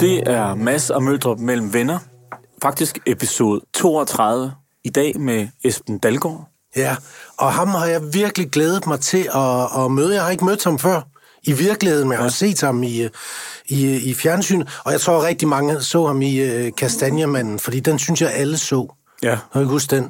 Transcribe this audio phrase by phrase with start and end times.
[0.00, 1.98] Det er Mads og Møldrup mellem venner.
[2.62, 4.52] Faktisk episode 32
[4.84, 6.48] i dag med Esben Dalgaard.
[6.76, 6.96] Ja,
[7.38, 10.14] og ham har jeg virkelig glædet mig til at, at møde.
[10.14, 11.00] Jeg har ikke mødt ham før
[11.42, 13.08] i virkeligheden, men jeg har set ham i,
[13.66, 14.64] i, i fjernsyn.
[14.84, 18.58] Og jeg tror rigtig mange så ham i uh, Kastanjemanden, fordi den synes jeg alle
[18.58, 18.94] så.
[19.22, 19.28] Ja.
[19.28, 20.04] Jeg kan ikke huske den.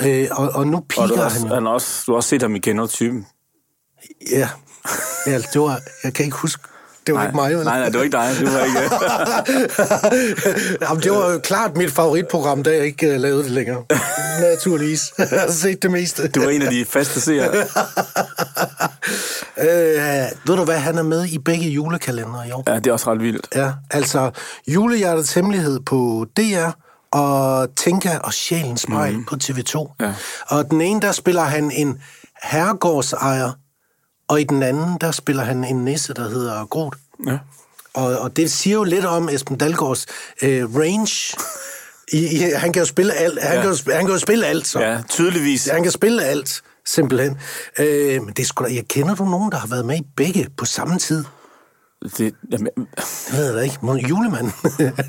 [0.00, 2.42] Uh, og, og nu Og du han også, han har også, du har også set
[2.42, 3.26] ham i Genotypen.
[4.30, 4.48] Ja.
[5.26, 6.62] ja, det var, jeg kan ikke huske.
[7.06, 7.64] Det var Nej, ikke mig, vel?
[7.64, 8.36] nej, nej, det var ikke dig.
[8.40, 8.80] Det var ikke...
[10.84, 13.84] Jamen, det var jo klart mit favoritprogram, da jeg ikke uh, lavede det længere.
[14.50, 15.00] Naturligvis.
[15.18, 16.28] jeg har set det meste.
[16.28, 17.56] Du var en af de faste seere.
[19.58, 19.66] Øh,
[20.46, 22.64] ved du hvad, han er med i begge julekalendere i år.
[22.66, 23.48] Ja, det er også ret vildt.
[23.54, 24.30] Ja, altså
[24.68, 26.70] Julehjertets Hemmelighed på DR,
[27.10, 29.24] og Tinka og Sjælens Spejl mm.
[29.24, 29.94] på TV2.
[30.00, 30.14] Ja.
[30.48, 32.00] Og den ene, der spiller han en
[32.42, 33.50] herregårdsejer,
[34.28, 36.94] og i den anden, der spiller han en nisse, der hedder Grot.
[37.26, 37.38] Ja.
[37.94, 40.06] Og, og det siger jo lidt om Esben Dalgaards
[40.42, 41.36] øh, range.
[42.12, 43.42] I, i, han kan jo spille alt.
[43.42, 43.62] Han, Ja.
[43.62, 44.80] kan, jo, han kan jo spille alt, så.
[44.80, 45.66] ja, tydeligvis.
[45.66, 47.38] Han kan spille alt, simpelthen.
[47.78, 50.64] Øh, men det da, jeg kender du nogen, der har været med i begge på
[50.64, 51.24] samme tid?
[52.18, 53.78] Det, jamen, Det ved jeg da ikke.
[53.82, 54.52] Må- Julemanden.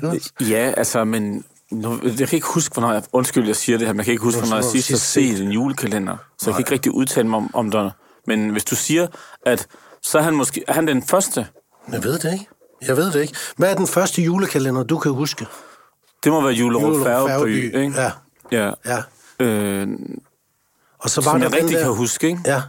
[0.54, 1.44] ja, altså, men...
[1.70, 3.02] Nu, jeg kan ikke huske, hvornår jeg...
[3.12, 5.40] Undskyld, jeg siger det her, men jeg kan ikke huske, hvornår jeg sidst har set
[5.40, 6.16] en julekalender.
[6.38, 7.90] Så jeg kan ikke rigtig udtale mig om, om der.
[8.28, 9.06] Men hvis du siger,
[9.46, 9.66] at
[10.02, 10.64] så er han måske...
[10.68, 11.46] Er han den første?
[11.92, 12.46] jeg ved det ikke.
[12.86, 13.34] Jeg ved det ikke.
[13.56, 15.46] Hvad er den første julekalender, du kan huske?
[16.24, 18.00] Det må være Julerup Færgeby, ikke?
[18.00, 18.10] ja.
[18.52, 18.70] Ja.
[18.86, 18.98] Ja.
[19.44, 19.88] Øh,
[20.98, 21.82] Og så var som der jeg rigtig der...
[21.82, 22.40] kan huske, ikke?
[22.46, 22.62] Ja.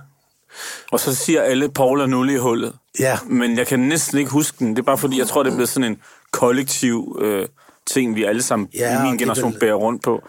[0.91, 2.73] Og så siger alle, Paul er nul i hullet.
[2.99, 3.19] Ja.
[3.25, 4.69] Men jeg kan næsten ikke huske den.
[4.69, 5.97] Det er bare fordi, jeg tror, det er blevet sådan en
[6.31, 7.47] kollektiv øh,
[7.87, 10.21] ting, vi alle sammen Ja, i min er generation vel- bærer rundt på.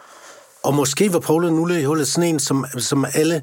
[0.62, 3.43] Og måske var Paul og Nulle i hullet sådan en, som, som alle...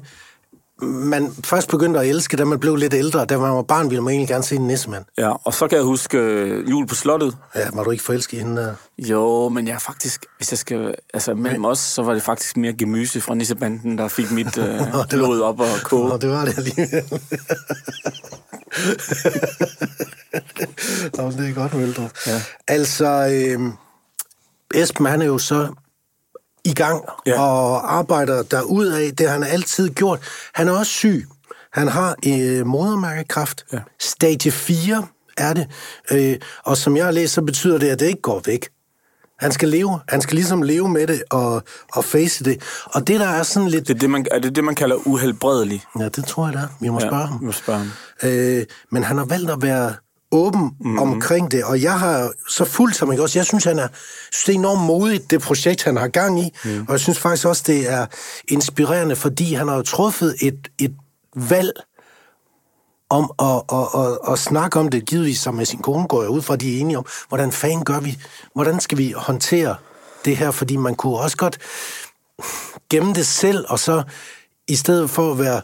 [0.82, 3.24] Man først begyndte at elske, da man blev lidt ældre.
[3.24, 5.04] Da man var barn, ville man egentlig gerne se en nissemand.
[5.18, 7.36] Ja, og så kan jeg huske øh, jul på slottet.
[7.54, 8.74] Ja, var du ikke forelsket i hende der?
[8.98, 12.56] Jo, men jeg er faktisk, hvis jeg skal, altså mellem os, så var det faktisk
[12.56, 14.80] mere gemyse fra Nissebanden, der fik mit øh,
[15.10, 16.08] blod op og koge.
[16.08, 16.88] Nå, det var det alligevel.
[21.16, 22.10] Nå, det er godt, Møldrup.
[22.26, 22.42] Ja.
[22.68, 23.60] Altså, øh,
[24.74, 25.68] Esben, han er jo så
[26.68, 27.40] i gang Ja.
[27.40, 29.12] og arbejder derudad.
[29.12, 30.20] Det har han altid gjort.
[30.54, 31.26] Han er også syg.
[31.72, 33.64] Han har øh, modermærkekræft.
[33.72, 33.78] Ja.
[34.00, 35.06] Stadie 4
[35.38, 35.66] er det.
[36.12, 38.68] Øh, og som jeg har læst, så betyder det, at det ikke går væk.
[39.40, 40.00] Han skal leve.
[40.08, 41.62] Han skal ligesom leve med det og,
[41.92, 42.62] og face det.
[42.84, 43.88] Og det, der er sådan lidt...
[43.88, 45.84] Det er det, man, er det det, man kalder uhelbredelig?
[45.98, 46.68] Ja, det tror jeg, det er.
[46.80, 47.40] Vi må Ja, spørge ham.
[47.40, 47.90] vi må spørge ham.
[48.22, 49.94] Øh, men han har valgt at være
[50.32, 50.90] åben Mhm.
[50.92, 50.98] mm.
[50.98, 53.38] omkring det, og jeg har så fuldt ham, ikke også?
[53.38, 53.88] Jeg synes, han er,
[54.32, 56.84] synes, det er enormt modigt, det projekt, han har gang i, mm.
[56.88, 58.06] og jeg synes faktisk også, det er
[58.48, 60.94] inspirerende, fordi han har jo truffet et, et
[61.36, 61.72] valg
[63.10, 66.30] om at, at, at, at snakke om det, givetvis sammen med sin kone, går jeg
[66.30, 68.18] ud fra, de er enige om, hvordan fanden gør vi,
[68.54, 69.76] hvordan skal vi håndtere
[70.24, 71.58] det her, fordi man kunne også godt
[72.90, 74.02] gemme det selv, og så
[74.68, 75.60] i stedet for at være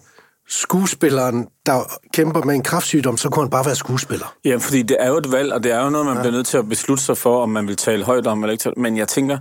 [0.48, 1.80] skuespilleren, der
[2.12, 4.34] kæmper med en kraftsygdom, så kunne han bare være skuespiller.
[4.44, 6.20] Ja, fordi det er jo et valg, og det er jo noget, man ja.
[6.20, 8.62] bliver nødt til at beslutte sig for, om man vil tale højt om eller ikke
[8.62, 8.74] tale.
[8.76, 9.38] Men jeg tænker,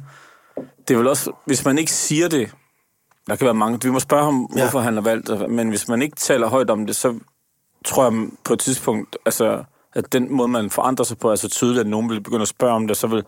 [0.87, 2.51] det er vel også, hvis man ikke siger det,
[3.27, 4.61] der kan være mange, vi må spørge ham, ja.
[4.61, 7.19] Hvorfor han har valgt det, men hvis man ikke taler højt om det, så
[7.85, 9.63] tror jeg på et tidspunkt, altså,
[9.95, 12.47] at den måde, man forandrer sig på, er så tydeligt, at nogen vil begynde at
[12.47, 13.23] spørge om det, så vil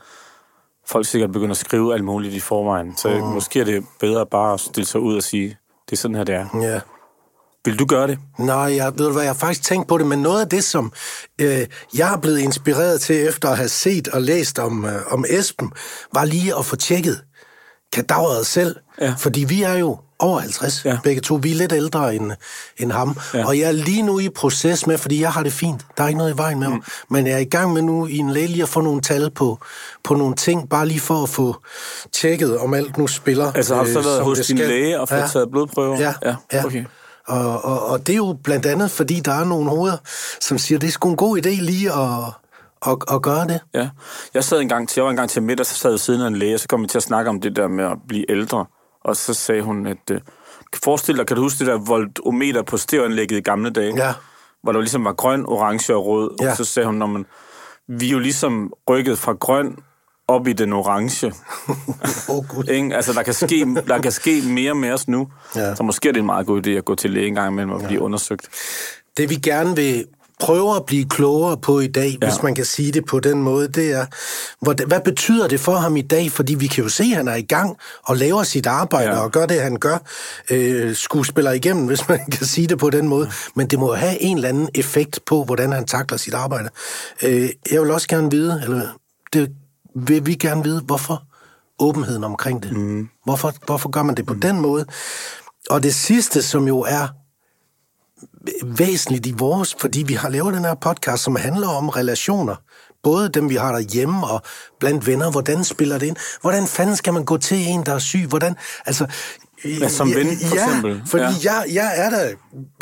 [0.88, 2.98] folk sikkert begynde at skrive alt muligt i forvejen.
[2.98, 3.26] Så mm.
[3.26, 5.58] måske er det bedre bare at stille sig ud og sige,
[5.90, 6.48] det er sådan her, det er.
[6.62, 6.80] Ja.
[7.66, 8.18] Vil du gøre det?
[8.40, 10.64] Nej, jeg ved du hvad, jeg har faktisk tænkt på det, men noget af det,
[10.64, 10.92] som
[11.42, 11.66] øh,
[11.98, 15.72] jeg er blevet inspireret til, efter at have set og læst om, øh, om Esben,
[16.14, 17.22] var lige at få tjekket
[17.94, 18.76] kadaveret selv.
[19.02, 19.14] Ja.
[19.18, 20.98] Fordi vi er jo over 50, Ja.
[21.04, 21.40] begge to.
[21.44, 22.32] Vi er lidt ældre end,
[22.78, 23.18] end ham.
[23.34, 23.48] Ja.
[23.48, 25.82] Og jeg er lige nu i proces med, fordi jeg har det fint.
[25.98, 26.80] Der er ikke noget i vejen med mig.
[27.10, 29.30] Men jeg er i gang med nu i en læge lige at få nogle tal
[29.32, 29.60] på,
[30.04, 31.56] på nogle ting, bare lige for at få
[32.14, 33.52] tjekket, om alt nu spiller.
[33.54, 34.68] Altså har du så øh, været som hos din skal.
[34.70, 35.28] læge og fået Ja.
[35.28, 36.00] taget blodprøver?
[36.00, 36.36] Ja, ja.
[36.54, 36.66] ja.
[36.66, 36.86] Okay.
[37.28, 39.98] Og, og, og det er jo blandt andet, fordi der er nogle hoveder,
[40.42, 42.34] som siger, det er sgu en god idé lige at,
[42.92, 43.60] at, at gøre det.
[43.74, 43.90] Ja.
[44.34, 46.22] Jeg sad en gang til, jeg var en gang til middag, så sad jeg siden
[46.22, 47.98] af en læge, og så kom vi til at snakke om det der med at
[48.08, 48.66] blive ældre.
[49.04, 50.22] Og så sagde hun, at øh,
[50.84, 53.94] forestil dig, kan du huske det der voltometer på stereoanlægget i gamle dage?
[53.98, 54.14] Ja.
[54.64, 56.32] Hvor der ligesom var grøn, orange og rød.
[56.42, 56.52] Ja.
[56.52, 57.26] Og så sagde hun, når man,
[57.88, 59.78] vi er jo ligesom rykket fra grøn
[60.28, 61.34] op i den orange.
[62.30, 62.92] Oh, gud.
[62.94, 65.28] Altså, der kan, ske, der kan ske mere med os nu.
[65.56, 65.76] Ja.
[65.76, 67.72] Så måske er det en meget god idé at gå til læge en gang imellem
[67.72, 68.50] og blive undersøgt.
[69.18, 70.06] Det vi gerne vil
[70.40, 72.28] prøver at blive klogere på i dag, ja.
[72.28, 74.06] hvis man kan sige det på den måde, det er,
[74.62, 76.32] hvad, hvad betyder det for ham i dag?
[76.32, 79.20] Fordi vi kan jo se, at han er i gang og laver sit arbejde ja.
[79.20, 79.98] og gør det, han gør.
[80.52, 83.30] Øh, skuespiller igennem, hvis man kan sige det på den måde.
[83.56, 86.70] Men det må have en eller anden effekt på, hvordan han takler sit arbejde.
[87.24, 88.82] Øh, jeg vil også gerne vide, eller
[89.34, 89.52] det
[89.96, 91.24] vil vi gerne vide, hvorfor
[91.80, 92.72] åbenheden omkring det.
[92.78, 93.10] Mm.
[93.24, 94.42] Hvorfor, hvorfor gør man det på mm.
[94.42, 94.86] den måde?
[95.70, 97.08] Og det sidste, som jo er
[98.66, 102.56] væsentligt i vores, fordi vi har lavet den her podcast, som handler om relationer.
[103.04, 104.42] Både dem, vi har derhjemme og
[104.80, 105.32] blandt venner.
[105.32, 106.16] Hvordan spiller det ind?
[106.42, 108.26] Hvordan fanden skal man gå til en, der er syg?
[108.30, 108.56] Hvordan,
[108.86, 109.08] altså,
[109.66, 111.02] Ja, som ven, for ja, eksempel.
[111.08, 111.54] fordi ja.
[111.54, 112.34] jeg, jeg er da,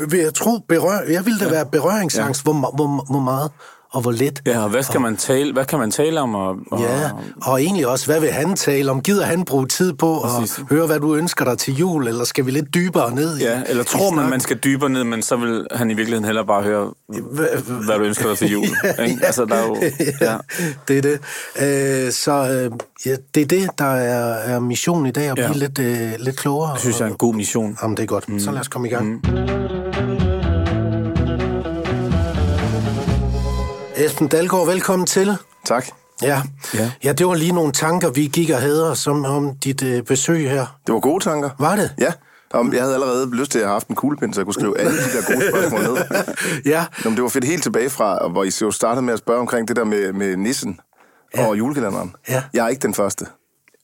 [0.09, 1.51] vil jeg tro, berør, jeg vil da ja.
[1.51, 2.51] være berøringsangst, ja.
[2.51, 3.51] hvor, hvor, hvor meget
[3.93, 4.41] og hvor let.
[4.45, 6.35] Ja, og hvad, skal og, man tale, hvad kan man tale om?
[6.35, 7.09] Og, og, ja,
[7.41, 9.01] og egentlig også, hvad vil han tale om?
[9.01, 10.59] Gider han bruge tid på Præcis.
[10.59, 13.37] at høre, hvad du ønsker dig til jul, eller skal vi lidt dybere ned?
[13.37, 16.25] Ja, i, eller tror man, man skal dybere ned, men så vil han i virkeligheden
[16.25, 16.93] heller bare høre,
[17.85, 18.65] hvad du ønsker dig til jul.
[18.97, 19.25] ja, ikke?
[19.25, 19.77] Altså, der er jo,
[20.21, 20.37] ja.
[20.87, 21.19] det er det.
[22.05, 22.71] Øh, så øh,
[23.05, 25.53] ja, det er det, der er, er missionen i dag, at blive ja.
[25.53, 26.73] lidt, øh, lidt klogere.
[26.73, 27.77] Det synes jeg er en god mission.
[27.81, 28.29] Jamen, det er godt.
[28.29, 28.39] Mm.
[28.39, 29.07] Så lad os komme i gang.
[29.09, 29.62] Mm.
[34.03, 35.37] Esben Dalgaard, velkommen til.
[35.65, 35.87] Tak.
[36.21, 36.41] Ja.
[36.73, 36.91] ja.
[37.03, 40.49] ja, det var lige nogle tanker, vi gik og havde som om dit øh, besøg
[40.49, 40.79] her.
[40.87, 41.49] Det var gode tanker.
[41.59, 41.95] Var det?
[41.99, 42.13] Ja.
[42.53, 44.91] Jeg havde allerede lyst til at have haft en kuglepind, så jeg kunne skrive alle
[44.91, 45.97] de der gode spørgsmål ned.
[46.73, 46.85] ja.
[47.03, 49.39] Nå, men det var fedt helt tilbage fra, hvor I jo startede med at spørge
[49.39, 50.79] omkring det der med, med nissen
[51.35, 51.47] ja.
[51.47, 52.15] og julekalenderen.
[52.29, 52.43] Ja.
[52.53, 53.25] Jeg er ikke den første.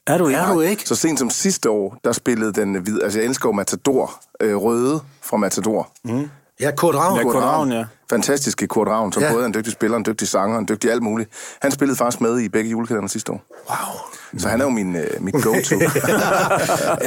[0.07, 0.83] Er du, er du ikke?
[0.85, 3.03] Så sent som sidste år, der spillede den hvide...
[3.03, 4.21] Altså, jeg elsker jo Matador.
[4.41, 5.91] Øh, røde fra Matador.
[6.05, 6.29] Mm.
[6.59, 7.17] Ja, Kurt Ravn.
[7.17, 7.85] Ja, Kurt Ravn, ja.
[8.09, 9.31] Fantastiske Kurt Ravn, som ja.
[9.31, 11.29] både er en dygtig spiller, en dygtig sanger, en dygtig alt muligt.
[11.61, 13.41] Han spillede faktisk med i begge julekalender sidste år.
[13.69, 14.39] Wow.
[14.39, 15.75] Så han er jo min, uh, mit go-to.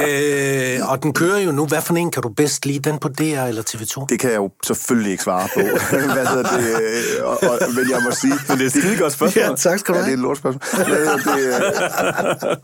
[0.05, 1.65] øh, og den kører jo nu.
[1.65, 2.89] Hvad for en kan du bedst lide?
[2.89, 4.05] Den på DR eller TV2?
[4.09, 5.59] Det kan jeg jo selvfølgelig ikke svare på.
[6.13, 7.21] Hvad hedder det?
[7.23, 8.33] Og, og, men jeg må sige...
[8.47, 9.43] Men det er et skide godt spørgsmål.
[9.43, 10.05] Ja, tak skal du have.
[10.09, 10.61] Ja, det er et lort spørgsmål.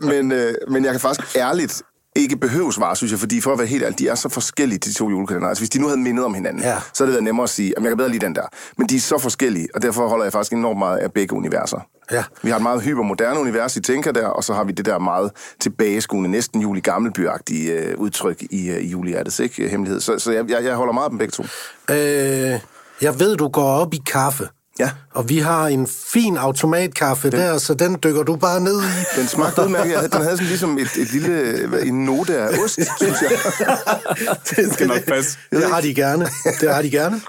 [0.12, 1.82] men, øh, men jeg kan faktisk ærligt
[2.16, 4.78] ikke behøves svare, synes jeg, fordi for at være helt ærlig, de er så forskellige,
[4.78, 5.48] de to julekalender.
[5.48, 6.76] Altså, hvis de nu havde mindet om hinanden, ja.
[6.94, 8.46] så havde det været nemmere at sige, at jeg kan bedre lide den der.
[8.76, 11.80] Men de er så forskellige, og derfor holder jeg faktisk enormt meget af begge universer.
[12.12, 12.24] Ja.
[12.42, 14.98] Vi har et meget hypermoderne univers i Tænker der, og så har vi det der
[14.98, 15.30] meget
[15.60, 20.00] tilbageskuende, næsten juli gammelbyagtige øh, udtryk i, øh, i julehjertets ikke, hemmelighed.
[20.00, 21.42] Så, så jeg, jeg, jeg holder meget af dem begge to.
[21.90, 22.60] Øh,
[23.02, 24.48] jeg ved, du går op i kaffe.
[24.80, 24.90] Ja.
[25.14, 29.20] Og vi har en fin automatkaffe den, der, så den dykker du bare ned i.
[29.20, 30.12] Den smagte udmærket.
[30.12, 33.30] Den havde sådan ligesom et, et lille en note af ost, synes jeg.
[34.50, 35.38] det skal nok passe.
[35.50, 36.28] Det har de gerne.
[36.60, 37.20] Det har de gerne.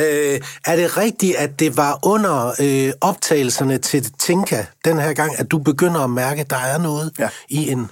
[0.00, 5.38] Øh, er det rigtigt, at det var under øh, optagelserne til Tinka den her gang,
[5.38, 7.28] at du begynder at mærke, at der er noget ja.
[7.48, 7.90] i en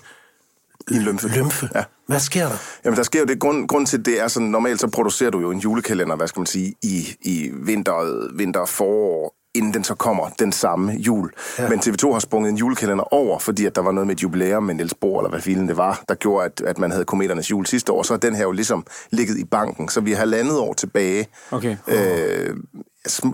[0.91, 1.29] i en lymfe.
[1.29, 1.69] lymfe.
[1.75, 1.83] Ja.
[2.09, 2.57] Hvad sker der?
[2.85, 3.41] Jamen, der sker jo det.
[3.41, 6.41] Grund, grund til, det er sådan, normalt så producerer du jo en julekalender, hvad skal
[6.41, 11.33] man sige, i, i vinter, vinter, forår, inden den så kommer den samme jul.
[11.59, 11.69] Ja.
[11.69, 14.63] Men TV2 har sprunget en julekalender over, fordi at der var noget med et jubilæum
[14.63, 17.51] med Niels Bohr, eller hvad filen det var, der gjorde, at, at man havde kometernes
[17.51, 18.03] jul sidste år.
[18.03, 19.89] Så er den her jo ligesom ligget i banken.
[19.89, 21.27] Så vi har landet år tilbage.
[21.51, 21.77] Okay.
[21.89, 22.57] Øh,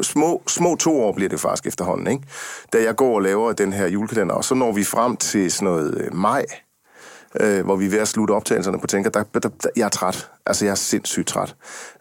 [0.03, 2.23] små, små to år bliver det faktisk efterhånden, ikke?
[2.73, 5.67] Da jeg går og laver den her julekalender, og så når vi frem til sådan
[5.67, 6.45] noget øh, maj,
[7.41, 9.89] øh, hvor vi er ved at slutte optagelserne på Tænker, der, der, der, jeg er
[9.89, 10.29] træt.
[10.47, 11.55] Altså, jeg er sindssygt træt.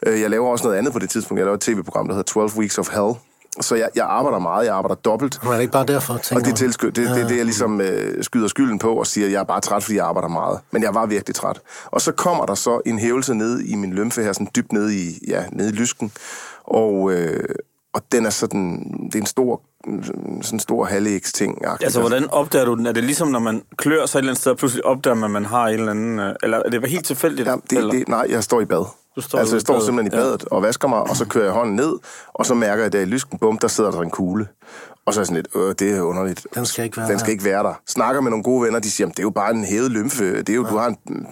[0.05, 1.39] Øh, jeg laver også noget andet på det tidspunkt.
[1.39, 3.13] Jeg laver et tv-program, der hedder 12 Weeks of Hell.
[3.61, 5.39] Så jeg, jeg arbejder meget, jeg arbejder dobbelt.
[5.43, 7.37] Men er det ikke bare derfor, tænker Og det er tilsky- det, det, det, det,
[7.37, 10.05] jeg ligesom øh, skyder skylden på og siger, at jeg er bare træt, fordi jeg
[10.05, 10.59] arbejder meget.
[10.71, 11.61] Men jeg var virkelig træt.
[11.85, 14.89] Og så kommer der så en hævelse ned i min lymfe her, sådan dybt ned
[14.91, 16.11] i, ja, ned i lysken.
[16.63, 17.43] Og, øh,
[17.93, 21.65] og den er sådan, det er en stor, sådan en stor halvægs ting.
[21.81, 22.85] Altså, hvordan opdager du den?
[22.85, 25.23] Er det ligesom, når man klør sig et eller andet sted, og pludselig opdager man,
[25.23, 26.19] at man har en eller anden...
[26.19, 27.47] Øh, eller er det helt tilfældigt?
[27.47, 28.85] Ja, det, det, nej, jeg står i bad.
[29.15, 29.85] Du står altså, jeg står badet.
[29.85, 30.55] simpelthen i badet ja.
[30.55, 31.93] og vasker mig, og så kører jeg hånden ned,
[32.33, 34.47] og så mærker jeg, at i lysken, bum, der sidder der en kugle.
[35.05, 36.47] Og så er sådan lidt, øh, det er underligt.
[36.55, 37.31] Den skal ikke være Den skal der.
[37.31, 37.73] ikke være der.
[37.87, 40.37] Snakker med nogle gode venner, de siger, det er jo bare en hævet lymfe.
[40.37, 40.69] Det er jo, ja.
[40.69, 41.27] du har en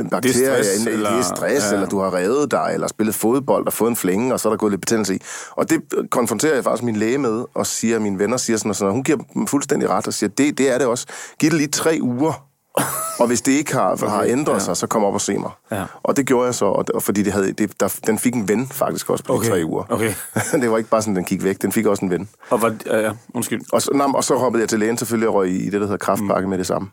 [0.00, 1.74] en bakterie, det er stress, eller, det er stress ja.
[1.74, 4.52] eller du har revet dig, eller spillet fodbold og fået en flænge, og så er
[4.52, 5.18] der gået lidt betændelse i.
[5.50, 8.70] Og det konfronterer jeg faktisk min læge med, og siger, at mine venner siger sådan
[8.70, 11.06] og sådan, og hun giver dem fuldstændig ret, og siger, det, det er det også.
[11.38, 12.48] Giv det lige tre uger,
[13.18, 14.58] og hvis det ikke har, har ændret ja.
[14.58, 15.50] sig, så kom op og se mig.
[15.72, 15.84] Ja.
[16.02, 18.48] Og det gjorde jeg så, og, og fordi det havde, det, der, den fik en
[18.48, 19.48] ven faktisk også på Okay.
[19.48, 19.84] tre uger.
[19.88, 20.14] Okay.
[20.62, 22.28] det var ikke bare sådan, den gik væk, den fik også en ven.
[22.50, 23.60] Og var, ja, ja, undskyld.
[23.72, 25.80] Og så, nej, og så hoppede jeg til lægen selvfølgelig og røg i det, der
[25.80, 26.50] hedder kraftpakke mm.
[26.50, 26.88] med det samme.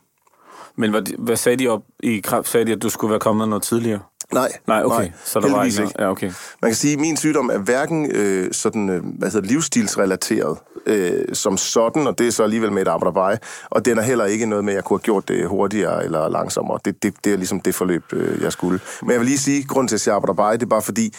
[0.76, 2.48] Men hvad, hvad sagde de op i kraft?
[2.48, 4.00] Sagde de, at du skulle være kommet noget tidligere?
[4.32, 4.96] Nej, Nej, okay.
[4.96, 5.92] nej, så der var ikke noget.
[5.98, 6.32] Ja, okay.
[6.62, 11.24] Man kan sige, at min sygdom er hverken øh, sådan, øh, hvad hedder, livsstilsrelateret øh,
[11.32, 13.38] som sådan, og det er så alligevel med et arbejde
[13.70, 16.28] og den er heller ikke noget med, at jeg kunne have gjort det hurtigere eller
[16.28, 16.78] langsommere.
[16.84, 18.80] Det, det, det er ligesom det forløb, øh, jeg skulle.
[19.02, 21.14] Men jeg vil lige sige, grund til, at jeg arbejder det er bare fordi,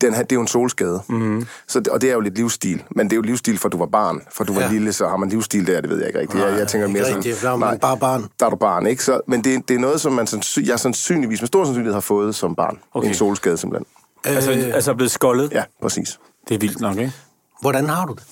[0.00, 1.02] den her, det er jo en solskade.
[1.08, 1.46] Mm.
[1.68, 2.82] Så, og det er jo lidt livsstil.
[2.90, 4.20] Men det er jo livsstil, for du var barn.
[4.32, 4.68] For du var Ja.
[4.68, 6.44] lille, så har man livsstil der, det ved jeg ikke rigtigt.
[6.44, 7.16] jeg, jeg tænker ikke mere sådan...
[7.16, 8.26] rigtigt, der er man bare barn.
[8.40, 9.04] Der er du barn, ikke?
[9.04, 12.00] Så, men det, det er noget, som man sandsyn, jeg sandsynligvis med stor sandsynlighed har
[12.00, 12.78] fået som barn.
[12.94, 13.08] Okay.
[13.08, 13.86] En solskade simpelthen.
[14.24, 15.52] Altså, altså er blevet skoldet?
[15.52, 16.18] Ja, præcis.
[16.48, 17.12] Det er vildt nok, ikke?
[17.60, 18.22] Hvordan har du det?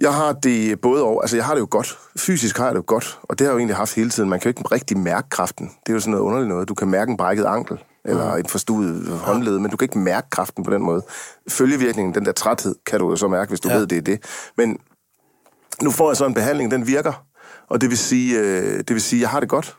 [0.00, 1.98] Jeg har det både over, altså jeg har det jo godt.
[2.18, 4.28] Fysisk har jeg det jo godt, og det har jeg jo egentlig haft hele tiden.
[4.28, 5.66] Man kan jo ikke rigtig mærke kraften.
[5.66, 6.68] Det er jo sådan noget underligt noget.
[6.68, 10.30] Du kan mærke en brækket ankel, eller et forstuet håndled, men du kan ikke mærke
[10.30, 11.02] kraften på den måde.
[11.48, 13.76] Følgevirkningen, den der træthed, kan du jo så mærke, hvis du Ja.
[13.76, 14.20] ved, det er det.
[14.56, 14.78] Men
[15.82, 17.24] nu får jeg så en behandling, den virker,
[17.68, 19.76] og det vil sige, øh, det vil sige, jeg har det godt.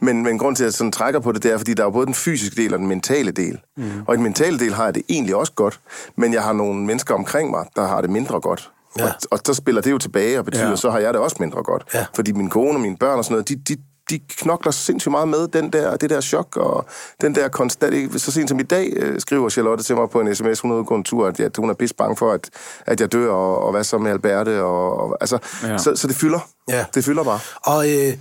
[0.00, 1.90] Men, men grund til, at jeg sådan trækker på det, det er, fordi der er
[1.90, 3.58] både den fysiske del og den mentale del.
[3.76, 3.90] Mm.
[4.06, 5.80] Og i den mentale del har jeg det egentlig også godt,
[6.16, 8.70] men jeg har nogle mennesker omkring mig, der har det mindre godt.
[8.98, 9.04] Ja.
[9.04, 10.76] Og, og så spiller det jo tilbage og betyder, ja.
[10.76, 11.84] så har jeg det også mindre godt.
[11.94, 12.06] Ja.
[12.14, 13.76] Fordi min kone og mine børn og sådan noget, de, de,
[14.10, 16.86] de knokler sindssygt meget med den der, det der chok og
[17.20, 18.20] den der konstant...
[18.20, 20.74] Så sent som i dag øh, skriver Charlotte til mig på en sms, hun er
[20.74, 22.50] ude på en tur, at, at hun er pisse bange for, at,
[22.86, 25.78] at jeg dør, og, og hvad så med Alberte, og, og altså, Ja.
[25.78, 26.48] så, så det fylder.
[26.68, 26.84] Ja.
[26.94, 27.40] Det fylder bare.
[27.62, 28.12] Og, øh,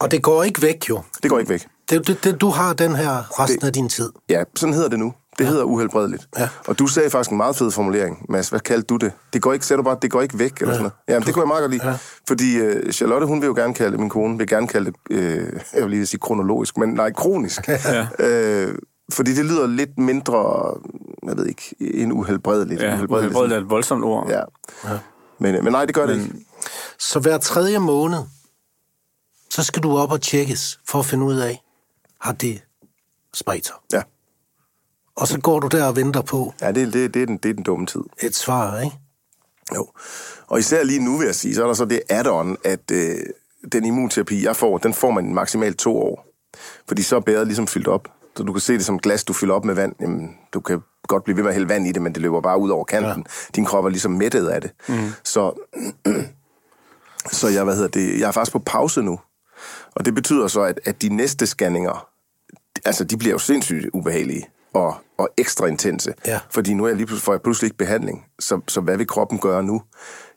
[0.00, 1.02] og det går ikke væk jo.
[1.22, 1.66] Det går ikke væk.
[1.90, 4.12] Det, det, det, du har den her resten af din tid.
[4.28, 5.12] Ja, sådan hedder det nu.
[5.38, 5.50] Det ja.
[5.50, 6.28] hedder uhelbredeligt.
[6.38, 6.48] Ja.
[6.66, 8.48] Og du sagde faktisk en meget fed formulering, Mads.
[8.48, 9.12] Hvad kaldte du det?
[9.32, 10.92] Det går ikke, sagde du bare, det går ikke væk, eller sådan noget.
[11.08, 11.88] Jamen, det kunne jeg meget godt lide.
[11.88, 11.96] Ja.
[12.28, 15.52] Fordi øh, Charlotte, hun vil jo gerne kalde, min kone vil gerne kalde det, øh,
[15.74, 17.68] jeg vil lige sige kronologisk, men nej, kronisk.
[17.84, 18.06] Ja.
[18.18, 18.74] øh,
[19.12, 20.74] fordi det lyder lidt mindre,
[21.26, 22.82] jeg ved ikke, end uhelbredeligt.
[22.82, 24.28] Ja, uhelbredeligt er et voldsomt ord.
[24.28, 24.40] Ja.
[24.84, 24.98] ja.
[25.38, 26.34] Men, øh, men nej, det gør det ikke.
[26.98, 28.18] Så hver tredje måned,
[29.50, 31.62] så skal du op og tjekkes for at finde ud af,
[32.20, 32.62] har det
[33.34, 33.74] spredt sig.
[33.92, 34.02] Ja,
[35.16, 37.48] Og så går du der og venter på ja det, det, det, er den, det
[37.48, 38.00] er den dumme tid.
[38.22, 38.96] et svar, ikke?
[39.74, 39.86] Jo.
[40.46, 43.16] Og især lige nu vil jeg sige, så er der så det add-on, at øh,
[43.72, 46.26] den immunterapi, jeg får, den får man maksimalt to år.
[46.88, 48.08] Fordi så er bæret ligesom fyldt op.
[48.36, 49.94] Så du kan se det som glas, du fylder op med vand.
[50.00, 52.40] Jamen, du kan godt blive ved med at hælde vand i det, men det løber
[52.40, 53.26] bare ud over kanten.
[53.26, 53.52] Ja.
[53.54, 54.70] Din krop er ligesom mættet af det.
[54.88, 55.12] Mm.
[55.24, 55.52] Så,
[57.38, 59.20] så jeg, hvad hedder det, jeg er faktisk på pause nu.
[59.94, 62.06] Og det betyder så, at, at de næste scanninger,
[62.84, 66.14] altså de bliver jo sindssygt ubehagelige og, og ekstra intense.
[66.26, 66.40] Ja.
[66.50, 68.24] Fordi nu er jeg lige pludselig, får jeg pludselig ikke behandling.
[68.38, 69.82] Så, så hvad vil kroppen gøre nu?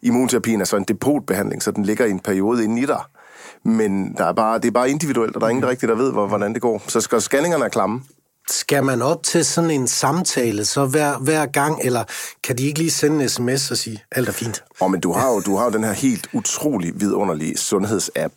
[0.02, 3.02] Immunterapien er så en depotbehandling, så den ligger i en periode inde i dig.
[3.64, 5.96] Men der er bare, det er bare individuelt, og der er ingen, der rigtigt der
[5.96, 6.84] ved, hvor, hvordan det går.
[6.88, 8.02] Så skal scanningerne er klamme.
[8.50, 12.04] Skal man op til sådan en samtale, så hver, hver gang, eller
[12.44, 14.64] kan de ikke lige sende en sms og sige, alt er fint?
[14.80, 18.34] Og men du har jo, du har jo den her helt utrolig vidunderlige sundhedsapp,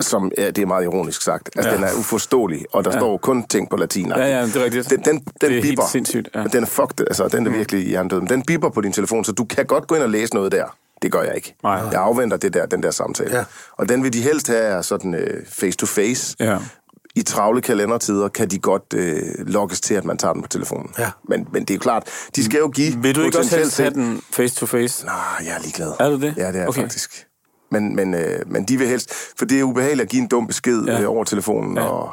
[0.00, 1.50] som ja, det er meget ironisk sagt.
[1.56, 1.76] Altså, Ja.
[1.76, 2.98] den er uforståelig, og der ja.
[2.98, 4.08] står kun ting på latin.
[4.16, 4.90] Ja, ja, det er rigtigt.
[4.90, 5.84] Den, den, den Det er helt bipper.
[5.92, 6.44] sindssygt, ja.
[6.44, 8.20] Den er fucked, altså den er virkelig hjernedød.
[8.20, 10.52] Men den bipper på din telefon, så du kan godt gå ind og læse noget
[10.52, 10.76] der.
[11.02, 11.54] Det gør jeg ikke.
[11.62, 11.72] Nej.
[11.92, 13.36] Jeg afventer det der, den der samtale.
[13.36, 13.44] Ja.
[13.76, 16.36] Og den vil de helst have er sådan øh, face-to-face.
[16.40, 16.58] Ja.
[17.14, 20.90] I travle kalendertider kan de godt øh, lokkes til, at man tager den på telefonen.
[20.98, 21.10] Ja.
[21.28, 22.92] Men, men det er jo klart, de skal jo give...
[23.02, 25.04] Vil du ikke også potentielt helst have set- den face to face?
[25.06, 25.14] Nej,
[25.44, 25.92] jeg er ligeglad.
[26.00, 26.34] Er du det?
[26.36, 26.80] Ja, det er okay.
[26.80, 27.26] faktisk.
[27.70, 29.12] Men, men, øh, men de vil helst...
[29.38, 31.00] For det er ubehageligt at give en dum besked Ja.
[31.00, 31.82] øh, over telefonen, ja.
[31.82, 32.10] og,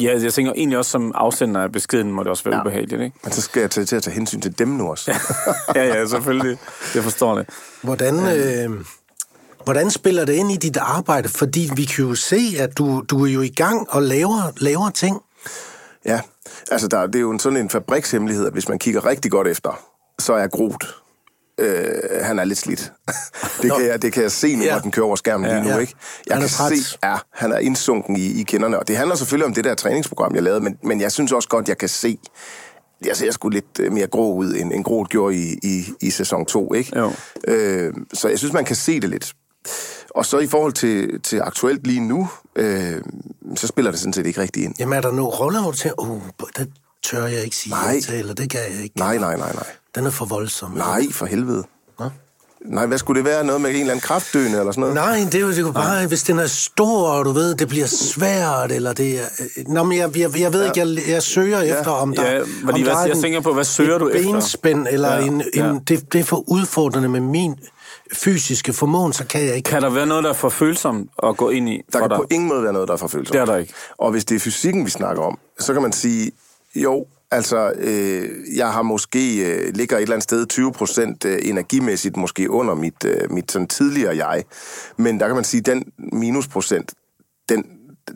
[0.00, 2.60] Ja, jeg tænker egentlig også som afsender af beskeden må det også være ja.
[2.60, 3.16] Ubehageligt, ikke?
[3.24, 5.12] men så skal jeg til, at tage hensyn til dem nu også.
[5.74, 6.58] ja, ja, selvfølgelig.
[6.94, 7.48] Jeg forstår det.
[7.82, 8.84] Hvordan, øh,
[9.64, 11.28] hvordan spiller det ind i dit arbejde?
[11.28, 14.90] Fordi vi kan jo se, at du, du er jo i gang og laver, laver
[14.90, 15.20] ting.
[16.04, 16.20] Ja,
[16.70, 19.48] altså der, det er jo en, sådan en fabrikshemmelighed, at hvis man kigger rigtig godt
[19.48, 19.80] efter,
[20.18, 20.86] så er Groth,
[21.60, 21.88] øh,
[22.22, 22.92] han er lidt slidt.
[23.62, 24.68] det, kan jeg, det kan jeg se nu, Ja.
[24.68, 24.74] ja.
[24.74, 25.78] når den kører over skærmen lige nu, Ja.
[25.78, 25.94] ikke?
[26.26, 26.78] Jeg Han er kan træt.
[26.78, 29.74] se, ja, han er indsunken i, i kinderne, og det handler selvfølgelig om det der
[29.74, 32.18] træningsprogram, jeg lavede, men, men jeg synes også godt, jeg kan se,
[33.04, 36.10] jeg ser sgu lidt øh, mere grå ud, end, end Groth gjorde i, i, i
[36.10, 36.98] sæson 2, ikke?
[36.98, 37.12] Jo.
[37.48, 39.32] Øh, så jeg synes, man kan se det lidt.
[40.10, 43.02] Og så i forhold til, til aktuelt lige nu, øh,
[43.56, 44.74] så spiller det sådan set ikke rigtig ind.
[44.78, 46.20] Jamen er der nogle roller, hvor du tænker, oh,
[46.58, 46.68] det
[47.04, 47.92] tør jeg ikke sige Nej.
[47.94, 48.98] ja til, eller det kan jeg ikke.
[48.98, 49.66] Nej, nej, nej, nej.
[49.96, 50.70] Den er for voldsom.
[50.70, 51.64] Nej, for helvede.
[51.98, 52.04] Nå?
[52.64, 53.44] Nej, hvad skulle det være?
[53.44, 54.94] Noget med en eller anden kraftdøende eller sådan noget?
[54.94, 57.86] Nej, det er jo, det bare, hvis den er stor, og du ved, det bliver
[57.86, 59.24] svært, eller det er...
[59.56, 60.66] øh, Nå, men jeg, jeg, jeg ved ja.
[60.72, 61.78] ikke, jeg, jeg søger ja.
[61.78, 63.94] efter, om der, Ja, om fordi der hvad- er jeg en- tænker på, hvad søger
[63.94, 64.32] et du efter?
[64.32, 65.26] benspænd, eller Ja, ja.
[65.26, 65.72] en, en, ja.
[65.88, 67.54] det, det er for udfordrende med min
[68.12, 69.70] fysiske formåen, så kan jeg ikke.
[69.70, 72.08] Kan der være noget, der er for følsomt at gå ind i Der for kan
[72.10, 72.16] dig?
[72.18, 73.32] på ingen måde være noget, der er for følsomt.
[73.32, 73.72] Det er der ikke.
[73.98, 76.30] Og hvis det er fysikken, vi snakker om, så kan man sige,
[76.74, 81.38] jo, altså, øh, jeg har måske, øh, ligger et eller andet sted 20 procent øh,
[81.42, 84.44] energimæssigt måske under mit, øh, mit sådan tidligere jeg.
[84.96, 86.94] Men der kan man sige, den minusprocent,
[87.48, 87.64] den,